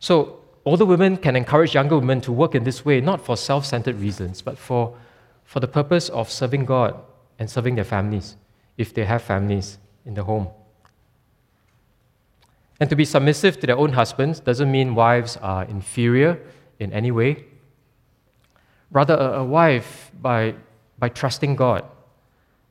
[0.00, 3.66] So, older women can encourage younger women to work in this way, not for self
[3.66, 4.96] centered reasons, but for,
[5.44, 6.98] for the purpose of serving God
[7.38, 8.36] and serving their families
[8.78, 10.48] if they have families in the home.
[12.80, 16.40] And to be submissive to their own husbands doesn't mean wives are inferior
[16.78, 17.44] in any way.
[18.90, 20.54] Rather, a, wife, by,
[20.98, 21.84] by trusting God,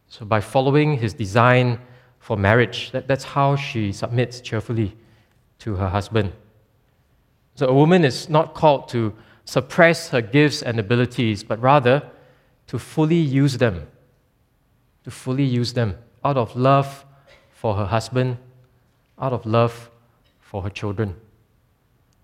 [0.08, 1.80] so by following His design
[2.20, 4.96] for marriage, that, that's how she submits cheerfully
[5.60, 6.32] to her husband.
[7.56, 9.14] So a woman is not called to
[9.46, 12.10] suppress her gifts and abilities, but rather
[12.68, 13.88] to fully use them
[15.08, 17.06] to fully use them out of love
[17.54, 18.38] for her husband,
[19.18, 19.90] out of love
[20.48, 21.14] for her children.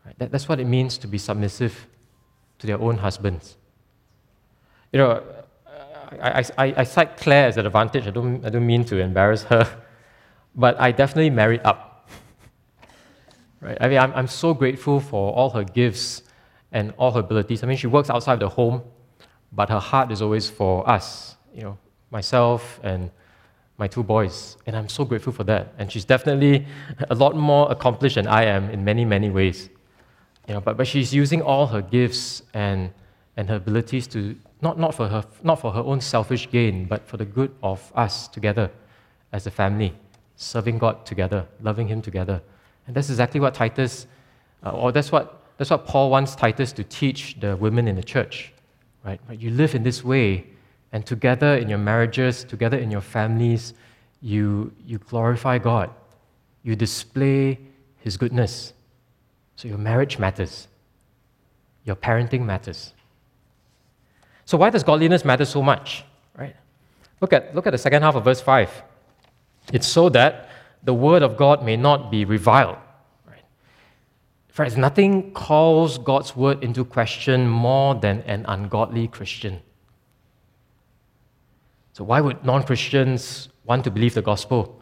[0.05, 0.17] Right?
[0.17, 1.87] That, that's what it means to be submissive
[2.59, 3.57] to their own husbands.
[4.93, 5.23] You know,
[6.21, 8.07] I, I, I cite Claire as an advantage.
[8.07, 9.67] I don't, I don't mean to embarrass her,
[10.55, 12.09] but I definitely married up.
[13.59, 13.77] right?
[13.81, 16.23] I mean, I'm, I'm so grateful for all her gifts
[16.71, 17.61] and all her abilities.
[17.61, 18.83] I mean, she works outside the home,
[19.51, 21.77] but her heart is always for us, you know,
[22.09, 23.11] myself and
[23.77, 24.57] my two boys.
[24.65, 25.73] And I'm so grateful for that.
[25.77, 26.65] And she's definitely
[27.09, 29.69] a lot more accomplished than I am in many, many ways.
[30.47, 32.91] You know, but, but she's using all her gifts and,
[33.37, 37.07] and her abilities to, not, not, for her, not for her own selfish gain, but
[37.07, 38.69] for the good of us together
[39.31, 39.93] as a family,
[40.35, 42.41] serving God together, loving Him together.
[42.85, 44.05] And that's exactly what Titus,
[44.65, 48.03] uh, or that's what, that's what Paul wants Titus to teach the women in the
[48.03, 48.53] church.
[49.03, 49.19] Right?
[49.31, 50.45] You live in this way
[50.93, 53.73] And together in your marriages, together in your families,
[54.21, 55.89] you, you glorify God.
[56.61, 57.59] You display
[57.97, 58.73] His goodness.
[59.55, 60.67] So your marriage matters,
[61.83, 62.93] your parenting matters.
[64.45, 66.03] So, why does godliness matter so much?
[66.37, 66.55] Right?
[67.21, 68.83] Look at, look at the second half of verse 5.
[69.71, 70.49] It's so that
[70.83, 72.77] the word of God may not be reviled.
[73.27, 73.43] Right?
[74.49, 79.61] Friends, nothing calls God's word into question more than an ungodly Christian.
[81.93, 84.81] So, why would non Christians want to believe the gospel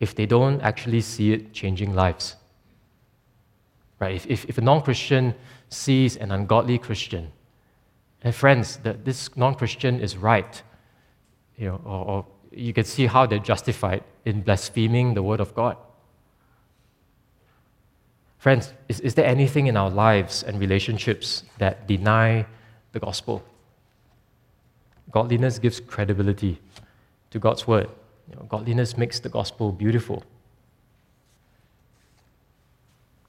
[0.00, 2.36] if they don't actually see it changing lives?
[3.98, 4.14] Right?
[4.14, 5.34] If, if, if a non Christian
[5.70, 7.32] sees an ungodly Christian,
[8.22, 10.62] and friends, that this non Christian is right,
[11.56, 15.54] you know, or, or you can see how they're justified in blaspheming the word of
[15.54, 15.76] God.
[18.36, 22.44] Friends, is, is there anything in our lives and relationships that deny
[22.92, 23.42] the gospel?
[25.12, 26.58] Godliness gives credibility
[27.30, 27.88] to God's word.
[28.28, 30.24] You know, godliness makes the gospel beautiful.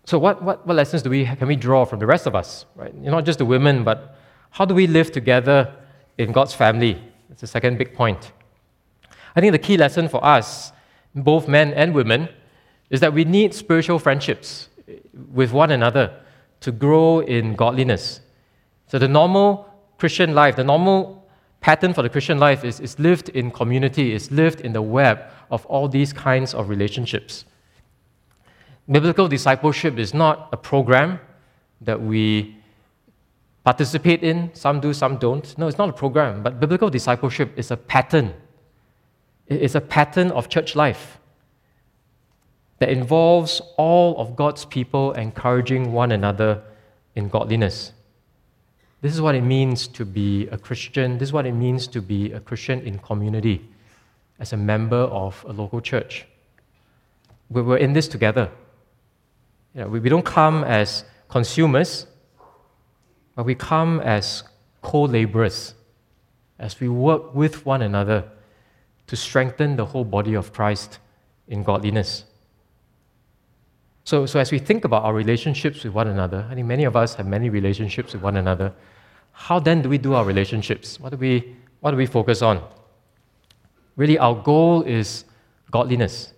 [0.05, 2.65] So, what, what, what lessons do we, can we draw from the rest of us?
[2.75, 2.93] Right?
[3.01, 4.17] You're Not just the women, but
[4.51, 5.73] how do we live together
[6.17, 7.01] in God's family?
[7.29, 8.31] That's the second big point.
[9.35, 10.71] I think the key lesson for us,
[11.15, 12.29] both men and women,
[12.89, 14.69] is that we need spiritual friendships
[15.31, 16.19] with one another
[16.61, 18.19] to grow in godliness.
[18.87, 21.22] So, the normal Christian life, the normal
[21.63, 25.23] pattern for the Christian life is, is lived in community, is lived in the web
[25.49, 27.45] of all these kinds of relationships.
[28.91, 31.21] Biblical discipleship is not a program
[31.79, 32.57] that we
[33.63, 35.57] participate in, some do, some don't.
[35.57, 38.33] No, it's not a program, but biblical discipleship is a pattern.
[39.47, 41.17] It's a pattern of church life
[42.79, 46.61] that involves all of God's people encouraging one another
[47.15, 47.92] in godliness.
[49.03, 51.17] This is what it means to be a Christian.
[51.17, 53.69] This is what it means to be a Christian in community
[54.39, 56.25] as a member of a local church.
[57.49, 58.49] We're in this together.
[59.75, 62.07] You know, we don't come as consumers,
[63.35, 64.43] but we come as
[64.81, 65.73] co laborers
[66.57, 68.23] as we work with one another
[69.07, 70.99] to strengthen the whole body of Christ
[71.49, 72.23] in godliness.
[74.05, 76.95] So, so as we think about our relationships with one another, I think many of
[76.95, 78.73] us have many relationships with one another.
[79.33, 80.99] How then do we do our relationships?
[80.99, 82.63] What do we, what do we focus on?
[83.95, 85.25] Really, our goal is
[85.69, 86.31] godliness.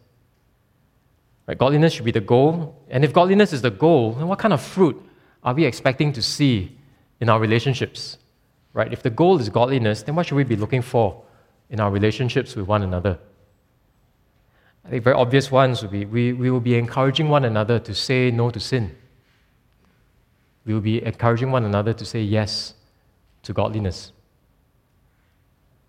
[1.45, 1.57] Right?
[1.57, 2.81] Godliness should be the goal.
[2.89, 4.99] And if godliness is the goal, then what kind of fruit
[5.43, 6.75] are we expecting to see
[7.19, 8.17] in our relationships?
[8.73, 8.91] Right?
[8.91, 11.21] If the goal is godliness, then what should we be looking for
[11.69, 13.19] in our relationships with one another?
[14.85, 17.93] I think very obvious ones would be we, we will be encouraging one another to
[17.93, 18.95] say no to sin.
[20.65, 22.73] We will be encouraging one another to say yes
[23.45, 24.11] to godliness.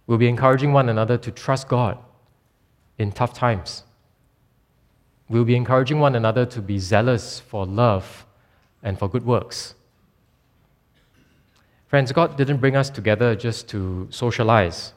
[0.06, 1.98] We'll be encouraging one another to trust God
[2.98, 3.82] in tough times.
[5.28, 8.24] We'll be encouraging one another to be zealous for love
[8.82, 9.74] and for good works.
[11.88, 14.92] Friends, God didn't bring us together just to socialize.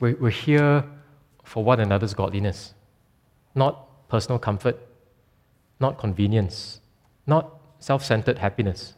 [0.00, 0.84] We're, here
[1.44, 2.74] for one another's godliness,
[3.54, 4.78] not personal comfort,
[5.80, 6.80] not convenience,
[7.26, 8.94] not self centered happiness.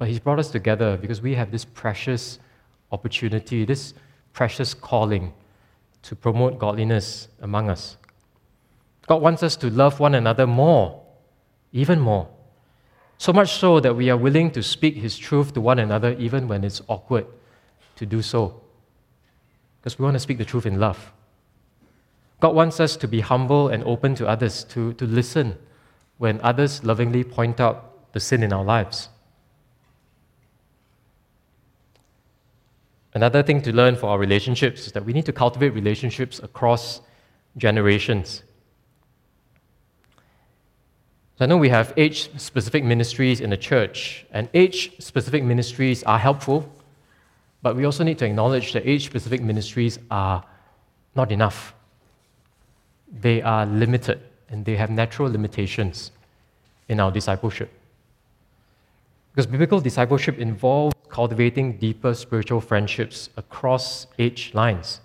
[0.00, 2.38] But He's brought us together because we have this precious
[2.90, 3.92] opportunity, this
[4.32, 5.34] precious calling
[6.04, 7.98] to promote godliness among us.
[9.06, 11.02] God wants us to love one another more,
[11.74, 12.26] even more.
[13.18, 16.48] So much so that we are willing to speak His truth to one another even
[16.48, 17.26] when it's awkward
[17.96, 18.58] to do so.
[19.82, 21.12] Because we want to speak the truth in love.
[22.40, 25.58] God wants us to be humble and open to others, to, to listen
[26.16, 29.10] when others lovingly point out the sin in our lives.
[33.12, 37.00] Another thing to learn for our relationships is that we need to cultivate relationships across
[37.56, 38.44] generations.
[41.36, 46.02] So I know we have age specific ministries in the church, and age specific ministries
[46.04, 46.70] are helpful,
[47.62, 50.44] but we also need to acknowledge that age specific ministries are
[51.16, 51.74] not enough.
[53.10, 54.20] They are limited,
[54.50, 56.12] and they have natural limitations
[56.88, 57.72] in our discipleship.
[59.32, 65.00] Because biblical discipleship involves cultivating deeper spiritual friendships across age lines,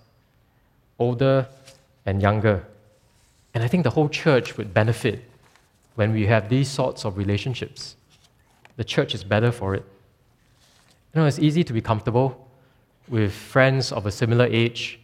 [0.99, 1.47] older
[2.05, 2.65] and younger.
[3.53, 5.23] And I think the whole church would benefit
[5.95, 7.95] when we have these sorts of relationships.
[8.77, 9.85] The church is better for it.
[11.13, 12.49] You know, it's easy to be comfortable
[13.07, 14.99] with friends of a similar age.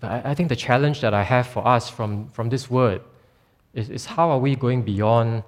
[0.00, 3.00] But I, think the challenge that I have for us from, from this word
[3.74, 5.42] is, is how are we going beyond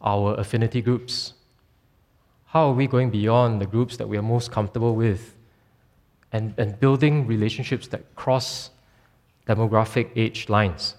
[0.00, 1.34] our affinity groups?
[2.52, 5.36] How are we going beyond the groups that we are most comfortable with
[6.32, 8.70] and, and building relationships that cross
[9.46, 10.96] demographic age lines?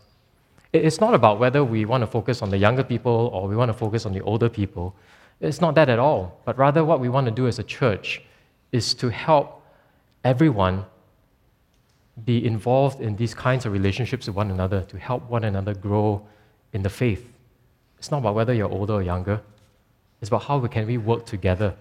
[0.72, 3.68] It's not about whether we want to focus on the younger people or we want
[3.68, 4.95] to focus on the older people.
[5.41, 6.39] It's not that at all.
[6.45, 8.22] But rather, what we want to do as a church
[8.72, 9.62] is to help
[10.24, 10.86] everyone
[12.24, 16.26] be involved in these kinds of relationships with one another, to help one another grow
[16.72, 17.30] in the faith.
[17.97, 19.41] It's not about whether you're older or younger,
[20.22, 21.76] it's about how we can we work together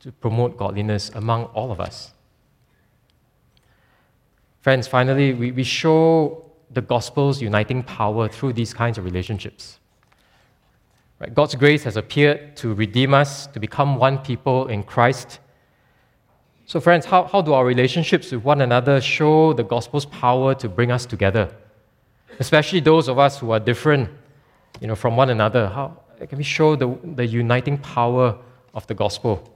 [0.00, 2.12] to promote godliness among all of us.
[4.60, 9.78] Friends, finally, we, we show the gospel's uniting power through these kinds of relationships.
[11.20, 11.32] Right?
[11.34, 15.40] God's grace has appeared to redeem us, to become one people in Christ.
[16.66, 20.68] So, friends, how, how do our relationships with one another show the gospel's power to
[20.68, 21.54] bring us together?
[22.38, 24.10] Especially those of us who are different
[24.80, 25.68] you know, from one another.
[25.68, 25.96] How
[26.28, 28.38] can we show the, the uniting power
[28.74, 29.52] of the gospel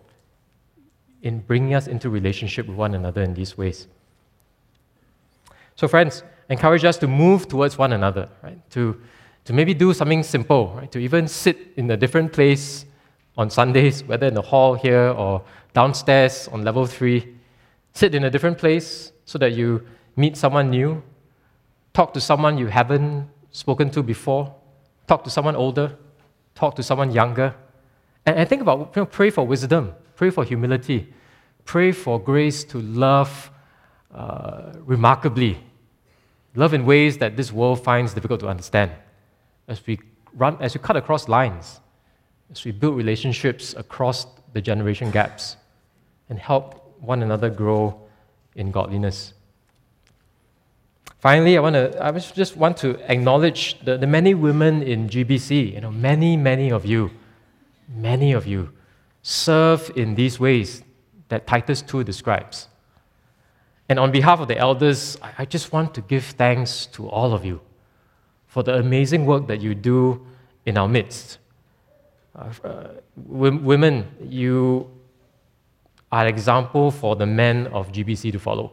[1.22, 3.86] in bringing us into relationship with one another in these ways?
[5.76, 8.58] So, friends, encourage us to move towards one another, right?
[8.72, 9.00] To,
[9.46, 10.92] to maybe do something simple, right?
[10.92, 12.84] To even sit in a different place
[13.38, 15.42] on Sundays, whether in the hall here or
[15.72, 17.36] downstairs on level three.
[17.94, 19.86] Sit in a different place so that you
[20.16, 21.02] meet someone new,
[21.92, 24.54] talk to someone you haven't spoken to before,
[25.06, 25.96] talk to someone older,
[26.60, 27.54] talk to someone younger.
[28.26, 31.12] And, and think about, you know, pray for wisdom, pray for humility,
[31.64, 33.50] pray for grace to love
[34.14, 35.58] uh, remarkably
[36.54, 38.90] Love in ways that this world finds difficult to understand.
[39.68, 40.00] As we
[40.34, 41.80] run, as we cut across lines,
[42.50, 45.56] as we build relationships across the generation gaps,
[46.28, 48.00] and help one another grow
[48.56, 49.32] in godliness.
[51.20, 55.74] Finally, I want to I just want to acknowledge the, the many women in GBC.
[55.74, 57.10] You know, many, many of you,
[57.94, 58.72] many of you
[59.22, 60.82] serve in these ways
[61.28, 62.68] that Titus 2 describes.
[63.90, 67.44] And on behalf of the elders, I just want to give thanks to all of
[67.44, 67.60] you
[68.46, 70.24] for the amazing work that you do
[70.64, 71.38] in our midst.
[72.34, 74.90] Uh, uh, women, you
[76.10, 78.72] are an example for the men of GBC to follow.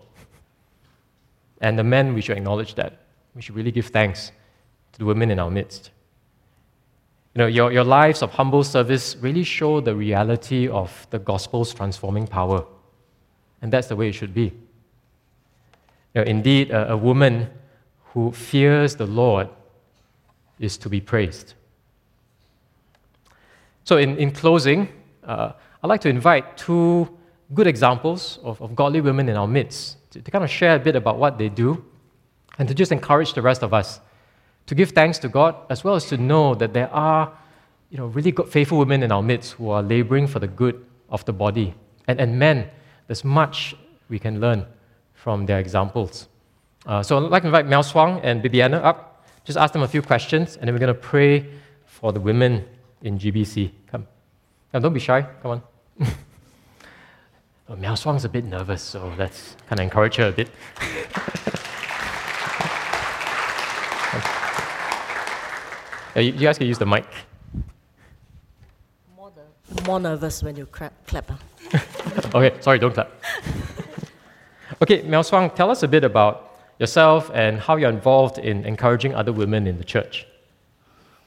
[1.62, 3.00] And the men, we should acknowledge that.
[3.36, 4.32] We should really give thanks
[4.94, 5.92] to the women in our midst.
[7.34, 11.74] You know, your, your lives of humble service really show the reality of the gospel's
[11.74, 12.66] transforming power.
[13.62, 14.54] And that's the way it should be.
[16.14, 17.50] You know, indeed, a, a woman
[18.14, 19.50] who fears the Lord
[20.60, 21.54] is to be praised.
[23.84, 24.90] So, in, in closing,
[25.24, 25.52] uh,
[25.84, 27.08] I'd like to invite two
[27.54, 30.80] good examples of, of godly women in our midst to, to kind of share a
[30.80, 31.84] bit about what they do
[32.58, 34.00] and to just encourage the rest of us
[34.66, 37.32] to give thanks to God as well as to know that there are
[37.90, 40.86] you know, really good, faithful women in our midst who are laboring for the good
[41.10, 41.74] of the body.
[42.08, 42.70] And, and men,
[43.08, 43.76] there's much
[44.10, 44.66] we can learn
[45.14, 46.28] from their examples.
[46.86, 49.26] Uh, so I'd like to invite Mel Swang and Bibiana up.
[49.46, 51.50] Just ask them a few questions, and then we're going to pray
[51.86, 52.66] for the women
[53.02, 53.72] in GBC.
[53.90, 54.06] Come.
[54.74, 55.22] Now, don't be shy.
[55.42, 56.08] Come on.
[57.70, 60.50] oh, Mel Swang's a bit nervous, so let's kind of encourage her a bit.
[66.16, 67.06] you guys can use the mic.
[69.16, 70.94] More, the, more nervous when you clap.
[71.08, 71.32] clap
[72.36, 73.12] okay, sorry, don't clap.
[74.80, 79.16] Okay, Mel Swang, tell us a bit about yourself and how you're involved in encouraging
[79.16, 80.28] other women in the church.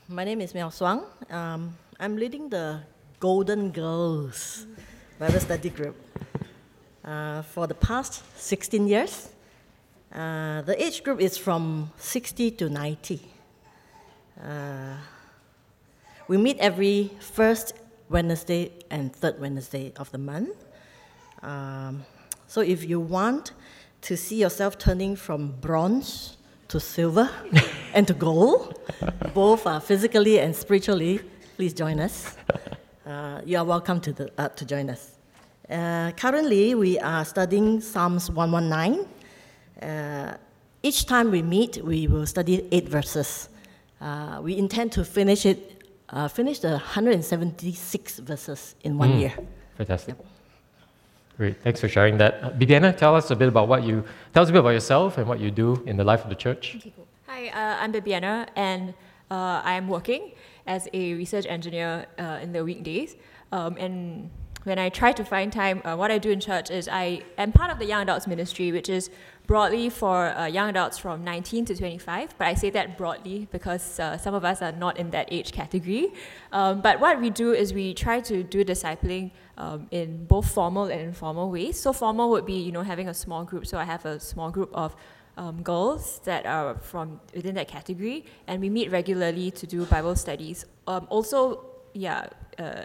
[0.08, 1.02] My name is Mel Swang.
[1.30, 2.82] Um, I'm leading the
[3.18, 4.66] Golden Girls
[5.20, 5.96] Bible Study Group.
[7.04, 9.28] Uh, for the past 16 years,
[10.14, 13.20] uh, the age group is from 60 to 90.
[14.42, 14.94] Uh,
[16.26, 17.74] we meet every first
[18.08, 20.56] Wednesday and third Wednesday of the month.
[21.42, 22.06] Um,
[22.46, 23.52] so if you want
[24.00, 27.28] to see yourself turning from bronze to silver
[27.92, 28.80] and to gold,
[29.34, 31.20] both uh, physically and spiritually,
[31.58, 32.38] please join us.
[33.10, 35.16] Uh, you are welcome to, the, uh, to join us.
[35.68, 39.04] Uh, currently, we are studying Psalms 119.
[39.82, 40.36] Uh,
[40.84, 43.48] each time we meet, we will study eight verses.
[44.00, 45.82] Uh, we intend to finish it,
[46.30, 49.34] finish the 176 verses in one mm, year.
[49.76, 50.14] Fantastic.
[50.16, 50.26] Yep.
[51.36, 52.38] Great, thanks for sharing that.
[52.44, 55.18] Uh, Bibiana, tell us a bit about what you, tell us a bit about yourself
[55.18, 56.76] and what you do in the life of the church.
[56.76, 57.08] Okay, cool.
[57.26, 58.94] Hi, uh, I'm Bibiana, and
[59.32, 60.30] uh, I'm working
[60.66, 63.16] as a research engineer uh, in the weekdays.
[63.52, 64.30] Um, and
[64.64, 67.52] when I try to find time, uh, what I do in church is I am
[67.52, 69.10] part of the young adults ministry, which is
[69.46, 72.34] broadly for uh, young adults from 19 to 25.
[72.38, 75.52] But I say that broadly because uh, some of us are not in that age
[75.52, 76.12] category.
[76.52, 80.84] Um, but what we do is we try to do discipling um, in both formal
[80.84, 81.80] and informal ways.
[81.80, 83.66] So formal would be, you know, having a small group.
[83.66, 84.94] So I have a small group of
[85.36, 90.16] um, girls that are from within that category, and we meet regularly to do Bible
[90.16, 90.64] studies.
[90.86, 91.64] Um, also,
[91.94, 92.26] yeah,
[92.58, 92.84] uh,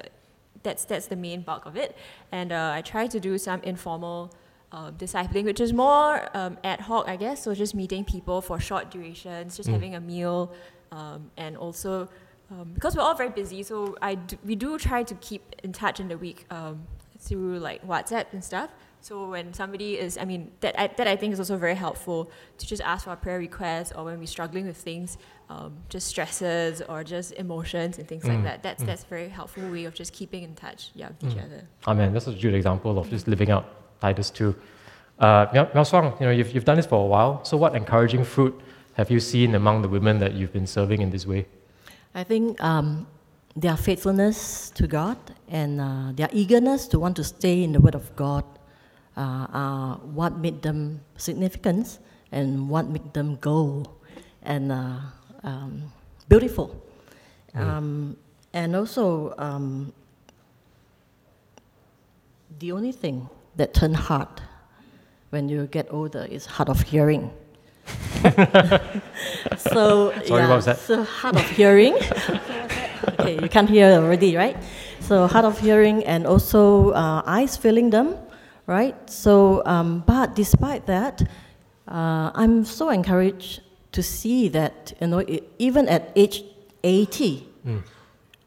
[0.64, 1.96] that's that's the main bulk of it.
[2.32, 4.34] And uh, I try to do some informal
[4.72, 7.44] uh, discipling, which is more um, ad hoc, I guess.
[7.44, 9.74] So just meeting people for short durations, just Mm.
[9.74, 10.52] having a meal,
[10.92, 12.08] um, and also
[12.52, 15.72] um, because we're all very busy, so I do, we do try to keep in
[15.74, 16.84] touch in the week um,
[17.20, 18.70] through like WhatsApp and stuff.
[19.08, 22.32] So when somebody is, I mean, that I, that I think is also very helpful
[22.58, 26.08] to just ask for a prayer request or when we're struggling with things, um, just
[26.08, 28.64] stresses or just emotions and things like Mm, that.
[28.64, 28.88] That's mm.
[28.88, 31.46] that's a very helpful way of just keeping in touch, yeah, with each Mm.
[31.46, 31.62] other.
[31.86, 32.14] Amen.
[32.14, 33.66] That's a good example of just living out
[34.02, 34.56] Titus 2.
[35.20, 37.46] Uh, Miao Miao Suang, you know, you've, you've done this for a while.
[37.46, 38.60] So, what encouraging fruit
[38.96, 41.46] have you seen among the women that you've been serving in this way?
[42.16, 43.06] I think um,
[43.56, 47.94] their faithfulness to God and uh, their eagerness to want to stay in the Word
[47.94, 48.46] of God
[49.18, 52.00] are what made them significant
[52.32, 53.84] and what made them go
[54.44, 55.00] and uh,
[55.44, 55.92] um,
[56.28, 56.76] beautiful.
[57.56, 58.18] Um,
[58.54, 59.94] and also, um,
[62.60, 64.28] the only thing that turn hard
[65.30, 67.32] when you get older is hard of hearing.
[69.58, 70.78] so Sorry, yeah, that?
[70.80, 71.94] So hard of hearing.
[73.20, 74.58] okay, you can't hear already, right?
[75.00, 78.18] So hard of hearing and also uh, eyes feeling them,
[78.68, 78.96] right?
[79.10, 81.22] So, um, but despite that,
[81.88, 83.62] uh, I'm so encouraged
[83.92, 85.24] to see that you know
[85.60, 86.44] even at age
[86.84, 87.48] 80,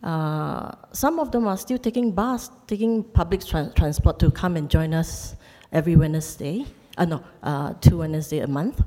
[0.03, 4.71] uh, some of them are still taking bus, taking public tran- transport to come and
[4.71, 5.35] join us
[5.73, 6.65] every Wednesday.
[6.97, 8.83] Uh, no, uh, two Wednesday a month.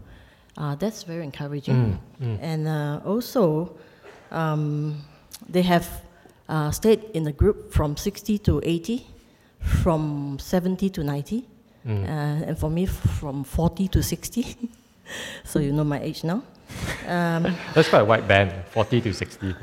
[0.57, 1.99] Uh, that's very encouraging.
[2.41, 3.77] And uh, also,
[4.31, 5.01] um,
[5.49, 5.87] they have
[6.49, 9.07] uh, stayed in the group from 60 to 80,
[9.61, 11.47] from 70 to 90,
[11.85, 14.69] uh, and for me, from 40 to 60.
[15.43, 16.43] so you know my age now.
[17.07, 17.43] Um,
[17.73, 19.55] That's quite a wide band, 40 to 60.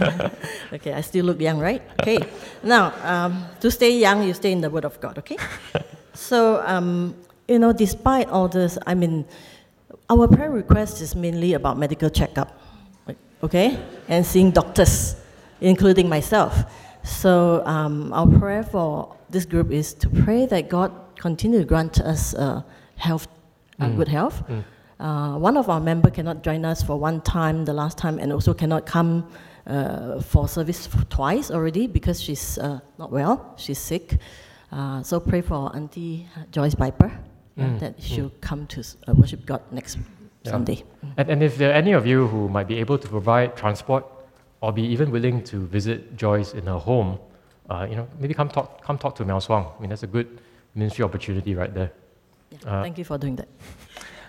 [0.72, 1.82] okay, I still look young, right?
[2.00, 2.18] Okay.
[2.62, 5.36] now, um, to stay young, you stay in the Word of God, okay?
[6.14, 7.14] so, um,
[7.48, 9.24] you know, despite all this, I mean,
[10.08, 12.60] our prayer request is mainly about medical checkup,
[13.42, 13.78] okay?
[14.08, 15.16] And seeing doctors,
[15.60, 16.64] including myself.
[17.02, 22.00] So, um, our prayer for this group is to pray that God continue to grant
[22.00, 22.62] us uh,
[22.96, 23.28] health,
[23.80, 24.42] uh, good health.
[24.98, 28.32] Uh, one of our member cannot join us for one time, the last time, and
[28.32, 29.26] also cannot come
[29.66, 34.16] uh, for service twice already because she's uh, not well, she's sick.
[34.72, 37.10] Uh, so pray for Auntie Joyce Piper
[37.56, 39.98] Mm, that she'll come to uh, worship God next
[40.42, 40.50] Yeah.
[40.50, 40.82] Sunday.
[41.16, 44.04] And, and if there are any of you who might be able to provide transport
[44.60, 47.18] or be even willing to visit Joyce in her home,
[47.70, 49.66] uh, you know, maybe come talk, come talk to Miao Swang.
[49.76, 50.40] I mean, that's a good
[50.74, 51.92] ministry opportunity right there.
[52.50, 53.48] Yeah, Uh, thank you for doing that.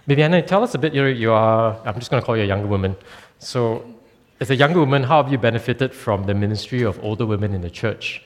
[0.07, 0.93] Bibiana, tell us a bit.
[0.93, 2.95] You're, you are, I'm just going to call you a younger woman.
[3.39, 3.83] So,
[4.39, 7.61] as a younger woman, how have you benefited from the ministry of older women in
[7.61, 8.23] the church?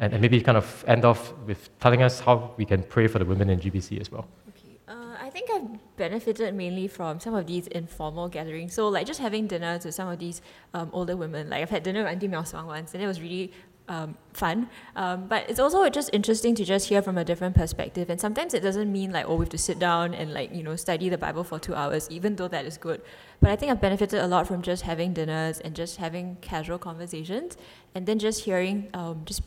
[0.00, 3.20] And, and maybe kind of end off with telling us how we can pray for
[3.20, 4.26] the women in GBC as well.
[4.48, 4.78] Okay.
[4.88, 8.74] Uh, I think I've benefited mainly from some of these informal gatherings.
[8.74, 10.42] So, like just having dinner to some of these
[10.74, 11.50] um, older women.
[11.50, 13.52] Like I've had dinner with Auntie Miao Swang once, and it was really
[13.88, 14.68] um, fun.
[14.94, 18.10] Um, but it's also just interesting to just hear from a different perspective.
[18.10, 20.62] And sometimes it doesn't mean like, oh, we have to sit down and like, you
[20.62, 23.02] know, study the Bible for two hours, even though that is good.
[23.40, 26.78] But I think I've benefited a lot from just having dinners and just having casual
[26.78, 27.56] conversations,
[27.94, 29.42] and then just hearing um, just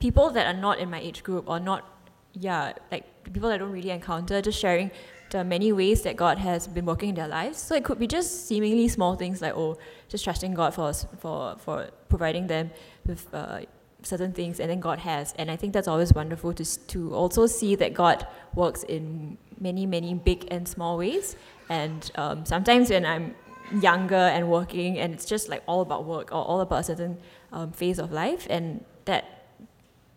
[0.00, 1.88] people that are not in my age group or not
[2.34, 4.90] yeah, like people I don't really encounter, just sharing
[5.30, 7.58] the many ways that God has been working in their lives.
[7.58, 9.78] So it could be just seemingly small things like oh,
[10.08, 12.70] just trusting God for for for providing them
[13.06, 13.60] with uh,
[14.02, 15.34] certain things, and then God has.
[15.38, 19.86] And I think that's always wonderful to to also see that God works in many
[19.86, 21.36] many big and small ways.
[21.68, 23.34] And um, sometimes when I'm
[23.80, 27.18] younger and working, and it's just like all about work or all about a certain
[27.52, 29.24] um, phase of life, and that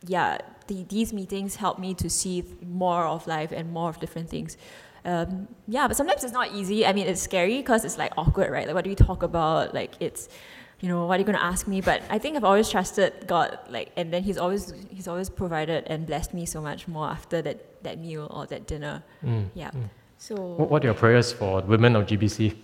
[0.08, 4.30] yeah, the, these meetings help me to see more of life and more of different
[4.30, 4.58] things.
[5.04, 6.86] Um, yeah, but sometimes it's not easy.
[6.86, 8.66] I mean, it's scary because it's like awkward, right?
[8.66, 9.74] Like, what do we talk about?
[9.74, 10.30] Like, it's,
[10.82, 11.82] you know, what are you going to ask me?
[11.82, 15.86] But I think I've always trusted God, like, and then He's always He's always provided
[15.88, 19.04] and blessed me so much more after that that meal or that dinner.
[19.24, 19.50] Mm.
[19.54, 19.72] Yeah.
[19.72, 19.90] Mm.
[20.18, 20.36] So.
[20.36, 22.56] What, what are your prayers for women of GBC?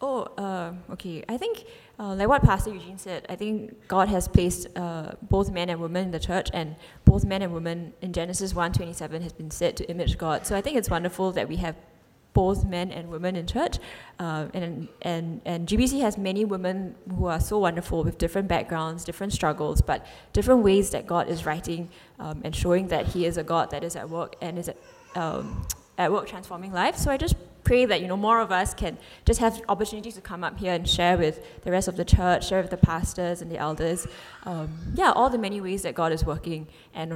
[0.00, 1.64] Oh, uh, Uh, okay, I think,
[1.98, 5.80] uh, like what Pastor Eugene said, I think God has placed uh, both men and
[5.80, 9.76] women in the church, and both men and women in Genesis 1:27 has been said
[9.76, 10.46] to image God.
[10.46, 11.76] So I think it's wonderful that we have
[12.38, 13.78] both men and women in church,
[14.20, 19.04] uh, and and and GBC has many women who are so wonderful with different backgrounds,
[19.10, 21.88] different struggles, but different ways that God is writing
[22.20, 24.76] um, and showing that He is a God that is at work and is at,
[25.16, 25.66] um,
[26.02, 27.02] at work transforming lives.
[27.02, 27.34] So I just
[27.64, 30.74] pray that you know more of us can just have opportunities to come up here
[30.74, 34.06] and share with the rest of the church, share with the pastors and the elders.
[34.44, 36.68] Um, yeah, all the many ways that God is working.
[36.94, 37.10] And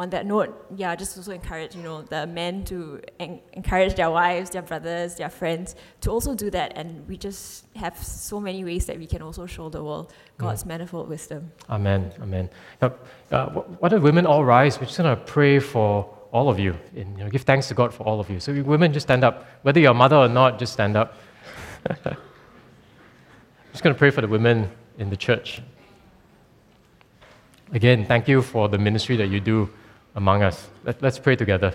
[0.00, 4.10] on, that note, yeah, just also encourage you know the men to en- encourage their
[4.10, 6.72] wives, their brothers, their friends to also do that.
[6.74, 10.64] And we just have so many ways that we can also show the world God's
[10.64, 11.52] manifold wisdom.
[11.68, 12.12] Amen.
[12.22, 12.48] Amen.
[12.80, 12.94] Now,
[13.30, 14.80] uh, wh- why don't women all rise?
[14.80, 17.74] We're just going to pray for all of you and you know, give thanks to
[17.74, 18.40] God for all of you.
[18.40, 19.46] So, women, just stand up.
[19.62, 21.16] Whether you're a mother or not, just stand up.
[21.88, 21.96] I'm
[23.72, 25.60] just going to pray for the women in the church.
[27.72, 29.68] Again, thank you for the ministry that you do
[30.14, 30.68] among us.
[30.84, 31.74] Let, let's pray together.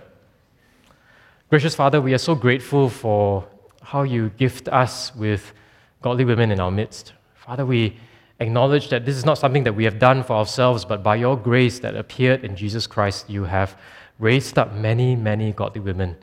[1.50, 3.48] Gracious Father, we are so grateful for
[3.82, 5.54] how you gift us with
[6.02, 7.14] godly women in our midst.
[7.36, 7.98] Father, we
[8.40, 11.38] acknowledge that this is not something that we have done for ourselves, but by your
[11.38, 13.78] grace that appeared in Jesus Christ, you have
[14.20, 16.16] raised up many, many godly women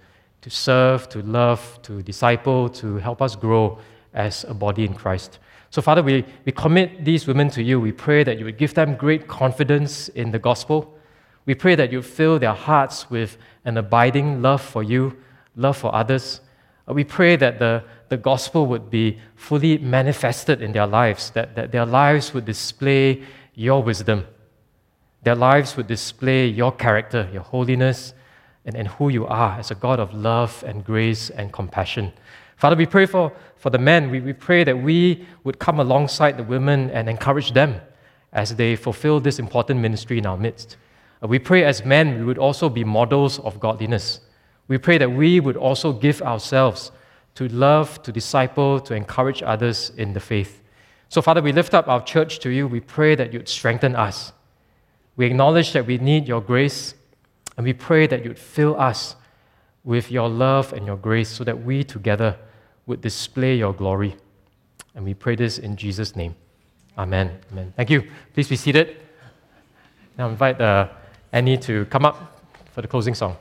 [0.43, 3.79] to serve, to love, to disciple, to help us grow
[4.13, 5.39] as a body in Christ.
[5.71, 7.81] So, Father, we, we commit these women to you.
[7.81, 10.99] We pray that you would give them great confidence in the gospel.
[11.47, 15.17] We pray that you fill their hearts with an abiding love for you,
[15.57, 16.41] love for others.
[16.89, 21.55] Uh, We pray that the, the gospel would be fully manifested in their lives, that,
[21.57, 23.23] that their lives would display
[23.55, 24.25] your wisdom.
[25.25, 28.15] Their lives would display your character, your holiness,
[28.65, 32.13] and, and who you are as a God of love and grace and compassion.
[32.57, 34.11] Father, we pray for, for the men.
[34.11, 37.81] We, we pray that we would come alongside the women and encourage them
[38.33, 40.77] as they fulfill this important ministry in our midst.
[41.23, 44.21] Uh, We pray as men, we would also be models of godliness.
[44.69, 46.93] We pray that we would also give ourselves
[47.35, 50.61] to love, to disciple, to encourage others in the faith.
[51.09, 52.67] So, Father, we lift up our church to you.
[52.67, 54.33] We pray that you'd strengthen us.
[55.17, 56.95] We acknowledge that we need your grace,
[57.57, 59.17] and we pray that you'd fill us
[59.85, 62.37] with your love and your grace so that we together
[62.87, 64.17] would display your glory.
[64.95, 66.35] And we pray this in Jesus' name.
[66.97, 67.39] Amen.
[67.51, 67.73] Amen.
[67.77, 68.09] Thank you.
[68.35, 68.97] Please be seated.
[70.17, 70.89] Now, invite uh,
[71.33, 73.37] Annie to come up for the closing song.